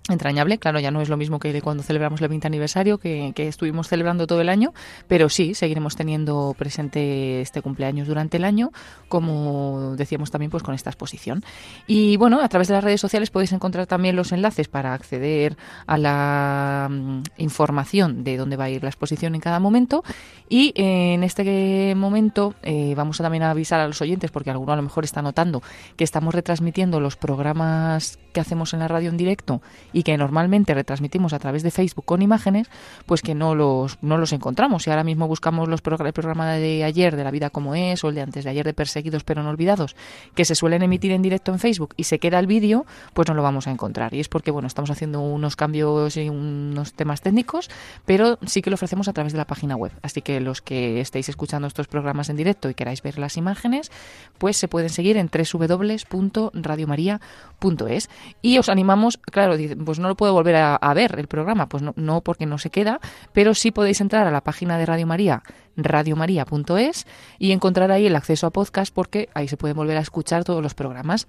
[0.08, 0.58] entrañable.
[0.58, 4.26] Claro, ya no es lo mismo que cuando celebramos el 20 aniversario, que, estuvimos celebrando
[4.26, 4.72] todo el año,
[5.06, 8.72] pero sí, seguiremos teniendo presente este cumpleaños durante el año,
[9.08, 11.44] como decíamos también pues con esta exposición.
[11.86, 15.56] Y bueno, a través de las redes sociales podéis encontrar también los enlaces para acceder
[15.86, 20.02] a la mm, información de dónde va a ir la exposición en cada momento.
[20.48, 24.76] Y en este momento eh, vamos a también avisar a los oyentes, porque alguno a
[24.76, 25.62] lo mejor está notando
[25.96, 29.62] que estamos retransmitiendo los programas que hacemos en la radio en directo
[29.92, 32.68] y que normalmente retransmitimos a través de Facebook con imágenes,
[33.06, 34.84] pues que no los, no los encontramos.
[34.84, 38.08] Si ahora mismo buscamos los el programa de ayer de La vida como es o
[38.08, 39.96] el de antes de ayer de Perseguidos pero no olvidados,
[40.34, 43.34] que se suelen emitir en directo en Facebook y se queda el vídeo, pues no
[43.34, 44.14] lo vamos a encontrar.
[44.14, 47.70] Y es porque, bueno, estamos haciendo unos cambios y unos temas técnicos,
[48.06, 49.92] pero sí que lo ofrecemos a través de la página web.
[50.02, 53.90] Así que los que estéis escuchando estos programas en directo y queráis ver las imágenes,
[54.38, 58.10] pues se pueden seguir en www.radiomaria.es.
[58.40, 61.92] Y os animamos, claro, pues no lo puedo volver a, ver el programa, pues no,
[61.96, 63.00] no, porque no se queda,
[63.32, 65.42] pero sí podéis entrar a la página de Radio María,
[65.76, 67.06] radiomaria.es,
[67.38, 70.62] y encontrar ahí el acceso a podcast porque ahí se pueden volver a escuchar todos
[70.62, 71.28] los programas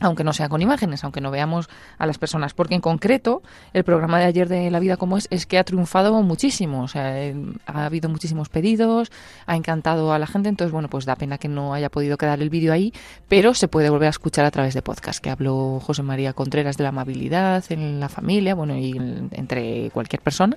[0.00, 1.68] aunque no sea con imágenes, aunque no veamos
[1.98, 3.42] a las personas, porque en concreto
[3.72, 6.88] el programa de ayer de La vida como es es que ha triunfado muchísimo, o
[6.88, 7.34] sea, eh,
[7.66, 9.10] ha habido muchísimos pedidos,
[9.46, 12.40] ha encantado a la gente, entonces bueno, pues da pena que no haya podido quedar
[12.40, 12.92] el vídeo ahí,
[13.28, 16.76] pero se puede volver a escuchar a través de podcast, que habló José María Contreras
[16.76, 18.96] de la amabilidad en la familia, bueno, y
[19.32, 20.56] entre cualquier persona,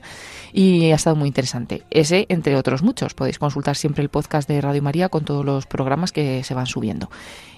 [0.51, 1.83] y ha estado muy interesante.
[1.89, 5.65] Ese, entre otros muchos, podéis consultar siempre el podcast de Radio María con todos los
[5.65, 7.09] programas que se van subiendo.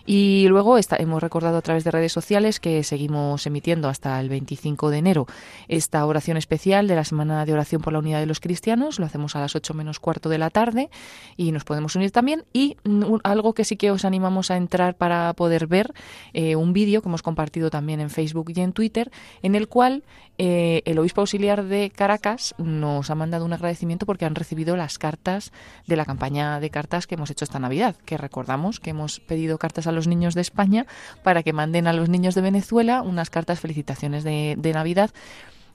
[0.06, 4.30] Y luego está, hemos recordado a través de redes sociales que seguimos emitiendo hasta el
[4.30, 5.26] 25 de enero
[5.68, 9.00] esta oración especial de la Semana de Oración por la Unidad de los Cristianos.
[9.00, 10.92] Lo hacemos a las 8 menos cuarto de la tarde
[11.36, 12.46] y nos podemos unir también.
[12.54, 12.78] Y
[13.24, 15.96] algo que sí que os animamos a entrar para poder ver,
[16.34, 19.10] eh, un vídeo que hemos compartido también en Facebook y en Twitter,
[19.42, 20.04] en el cual
[20.38, 25.00] eh, el obispo auxiliar de Caracas nos ha mandado un agradecimiento porque han recibido las
[25.00, 25.52] cartas
[25.88, 29.58] de la campaña de cartas que hemos hecho esta Navidad, que recordamos que hemos pedido
[29.58, 30.86] cartas a los niños de España
[31.24, 35.12] para que manden a los niños de Venezuela unas cartas felicitaciones de, Navidad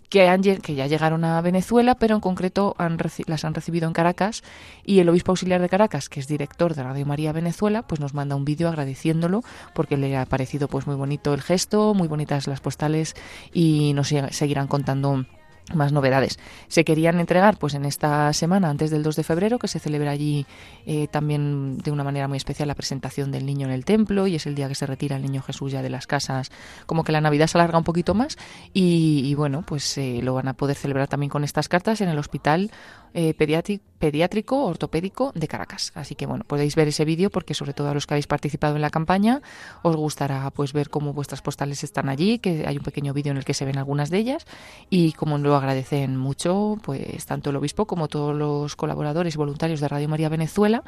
[0.08, 3.92] que, han, que ya llegaron a Venezuela, pero en concreto han, las han recibido en
[3.92, 4.42] Caracas
[4.84, 8.14] y el obispo auxiliar de Caracas, que es director de Radio María Venezuela, pues nos
[8.14, 9.42] manda un vídeo agradeciéndolo
[9.74, 13.14] porque le ha parecido pues muy bonito el gesto, muy bonitas las postales
[13.52, 15.26] y nos seguirán contando
[15.74, 16.38] más novedades.
[16.68, 20.10] Se querían entregar pues en esta semana antes del 2 de febrero que se celebra
[20.10, 20.46] allí
[20.86, 24.34] eh, también de una manera muy especial la presentación del niño en el templo y
[24.34, 26.50] es el día que se retira el niño Jesús ya de las casas.
[26.86, 28.36] Como que la Navidad se alarga un poquito más
[28.72, 32.18] y, bueno pues eh, lo van a poder celebrar también con estas cartas en el
[32.18, 32.70] hospital
[33.14, 35.92] eh, pediátrico ortopédico de Caracas.
[35.94, 38.76] Así que bueno podéis ver ese vídeo porque sobre todo a los que habéis participado
[38.76, 39.42] en la campaña
[39.82, 43.38] os gustará pues ver cómo vuestras postales están allí que hay un pequeño vídeo en
[43.38, 44.46] el que se ven algunas de ellas
[44.90, 49.80] y como lo agradecen mucho, pues tanto el obispo como todos los colaboradores y voluntarios
[49.80, 50.82] de Radio María Venezuela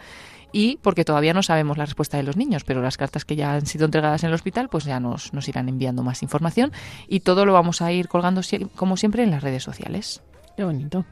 [0.53, 3.55] y porque todavía no sabemos la respuesta de los niños, pero las cartas que ya
[3.55, 6.73] han sido entregadas en el hospital, pues ya nos, nos irán enviando más información
[7.09, 8.41] y todo lo vamos a ir colgando
[8.75, 10.23] como siempre en las redes sociales.
[10.61, 11.07] Qué bonito.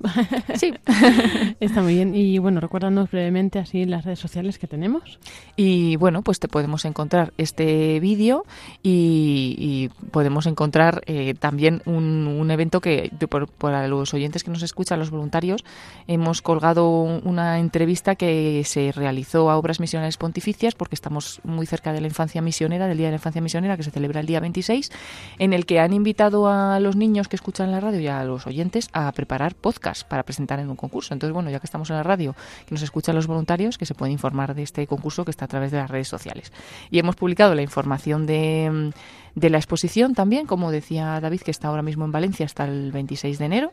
[0.57, 0.75] Sí.
[1.61, 2.15] Está muy bien.
[2.15, 5.19] Y bueno, recuérdanos brevemente así las redes sociales que tenemos.
[5.57, 8.45] Y bueno, pues te podemos encontrar este vídeo
[8.83, 13.11] y, podemos encontrar eh, también un, evento que
[13.57, 15.65] para los oyentes que nos escuchan, los voluntarios,
[16.09, 21.95] hemos colgado una entrevista que se realizó a Obras Misionales Pontificias porque estamos muy cerca
[21.95, 24.41] de la infancia misionera, del Día de la Infancia Misionera que se celebra el día
[24.41, 24.91] 26,
[25.39, 28.47] en el que han invitado a los niños que escuchan la radio y a los
[28.47, 31.15] oyentes a preparar preparar podcast para presentar en un concurso.
[31.15, 32.35] Entonces, bueno, ya que estamos en la radio,
[32.67, 35.49] que nos escuchan los voluntarios, que se pueden informar de este concurso que está a
[35.49, 36.53] través de las redes sociales.
[36.91, 38.93] Y hemos publicado la información de
[39.39, 42.91] de la exposición también, como decía David, que está ahora mismo en Valencia hasta el
[42.93, 43.73] 26 de enero.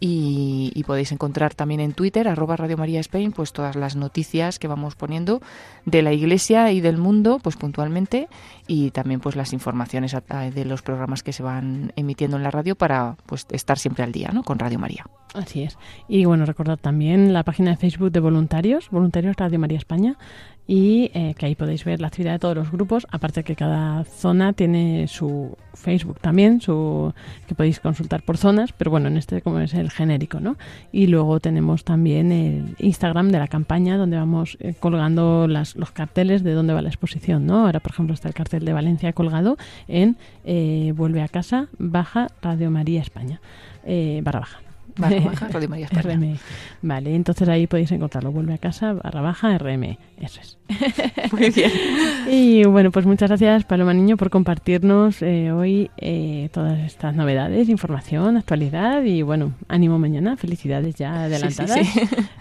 [0.00, 4.58] Y, y podéis encontrar también en Twitter, arroba Radio María Spain, pues todas las noticias
[4.58, 5.40] que vamos poniendo
[5.84, 8.28] de la Iglesia y del mundo, pues puntualmente,
[8.66, 10.14] y también pues las informaciones
[10.54, 14.12] de los programas que se van emitiendo en la radio para pues estar siempre al
[14.12, 14.42] día, ¿no?
[14.42, 15.06] Con Radio María.
[15.34, 15.76] Así es.
[16.08, 20.16] Y bueno, recordad también la página de Facebook de voluntarios, Voluntarios Radio María España,
[20.68, 24.04] y eh, que ahí podéis ver la actividad de todos los grupos, aparte que cada
[24.04, 27.14] zona tiene su Facebook también, su
[27.46, 30.58] que podéis consultar por zonas, pero bueno, en este como es el genérico, ¿no?
[30.92, 35.90] Y luego tenemos también el Instagram de la campaña donde vamos eh, colgando las, los
[35.90, 37.64] carteles de dónde va la exposición, ¿no?
[37.64, 39.56] Ahora, por ejemplo, está el cartel de Valencia colgado
[39.88, 43.40] en eh, Vuelve a casa, baja Radio María España,
[43.84, 44.67] eh, barra baja.
[44.98, 46.14] Barra baja, Radio María España.
[46.14, 46.36] RME.
[46.82, 48.32] Vale, entonces ahí podéis encontrarlo.
[48.32, 49.98] Vuelve a casa, barra baja, RME.
[50.20, 50.58] Eso es.
[51.32, 51.70] Muy bien.
[52.30, 57.70] Y bueno, pues muchas gracias, Paloma Niño, por compartirnos eh, hoy eh, todas estas novedades,
[57.70, 61.86] información, actualidad y bueno, ánimo mañana, felicidades ya adelantadas.
[61.86, 62.00] sí.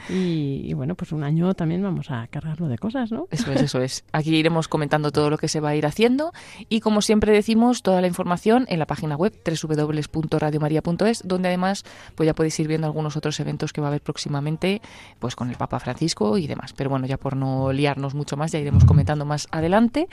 [0.10, 3.28] Y, y bueno, pues un año también vamos a cargarlo de cosas, ¿no?
[3.32, 4.04] Eso es, eso es.
[4.12, 6.32] Aquí iremos comentando todo lo que se va a ir haciendo
[6.70, 11.84] y como siempre decimos, toda la información en la página web www.radiomaria.es, donde además
[12.16, 14.82] pues ya podéis ir viendo algunos otros eventos que va a haber próximamente,
[15.20, 16.74] pues con el Papa Francisco y demás.
[16.74, 20.08] Pero bueno, ya por no liarnos mucho más, ya iremos comentando más adelante.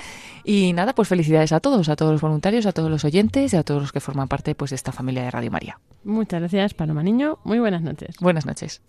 [0.44, 3.56] Y nada, pues felicidades a todos, a todos los voluntarios, a todos los oyentes y
[3.56, 5.78] a todos los que forman parte pues de esta familia de Radio María.
[6.04, 7.38] Muchas gracias, Paloma Niño.
[7.44, 8.16] Muy buenas noches.
[8.20, 8.82] Buenas noches.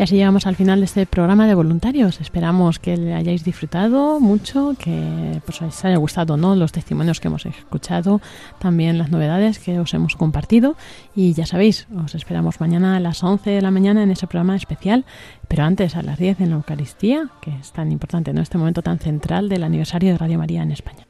[0.00, 2.22] Y así llegamos al final de este programa de voluntarios.
[2.22, 6.56] Esperamos que le hayáis disfrutado mucho, que pues, os haya gustado ¿no?
[6.56, 8.22] los testimonios que hemos escuchado,
[8.58, 10.74] también las novedades que os hemos compartido.
[11.14, 14.56] Y ya sabéis, os esperamos mañana a las 11 de la mañana en ese programa
[14.56, 15.04] especial,
[15.48, 18.80] pero antes a las 10 en la Eucaristía, que es tan importante en este momento
[18.80, 21.09] tan central del aniversario de Radio María en España.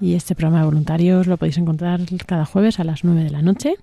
[0.00, 3.42] Y este programa de voluntarios lo podéis encontrar cada jueves a las 9 de la
[3.42, 3.74] noche.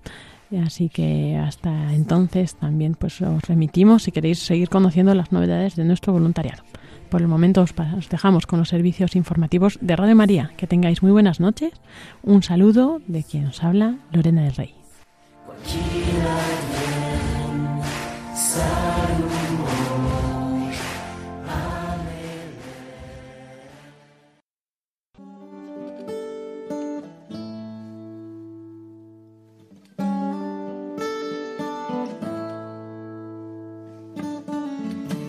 [0.64, 5.84] Así que hasta entonces también pues os remitimos si queréis seguir conociendo las novedades de
[5.84, 6.62] nuestro voluntariado.
[7.08, 10.52] Por el momento os, os dejamos con los servicios informativos de Radio María.
[10.56, 11.72] Que tengáis muy buenas noches.
[12.22, 14.74] Un saludo de quien os habla, Lorena del Rey.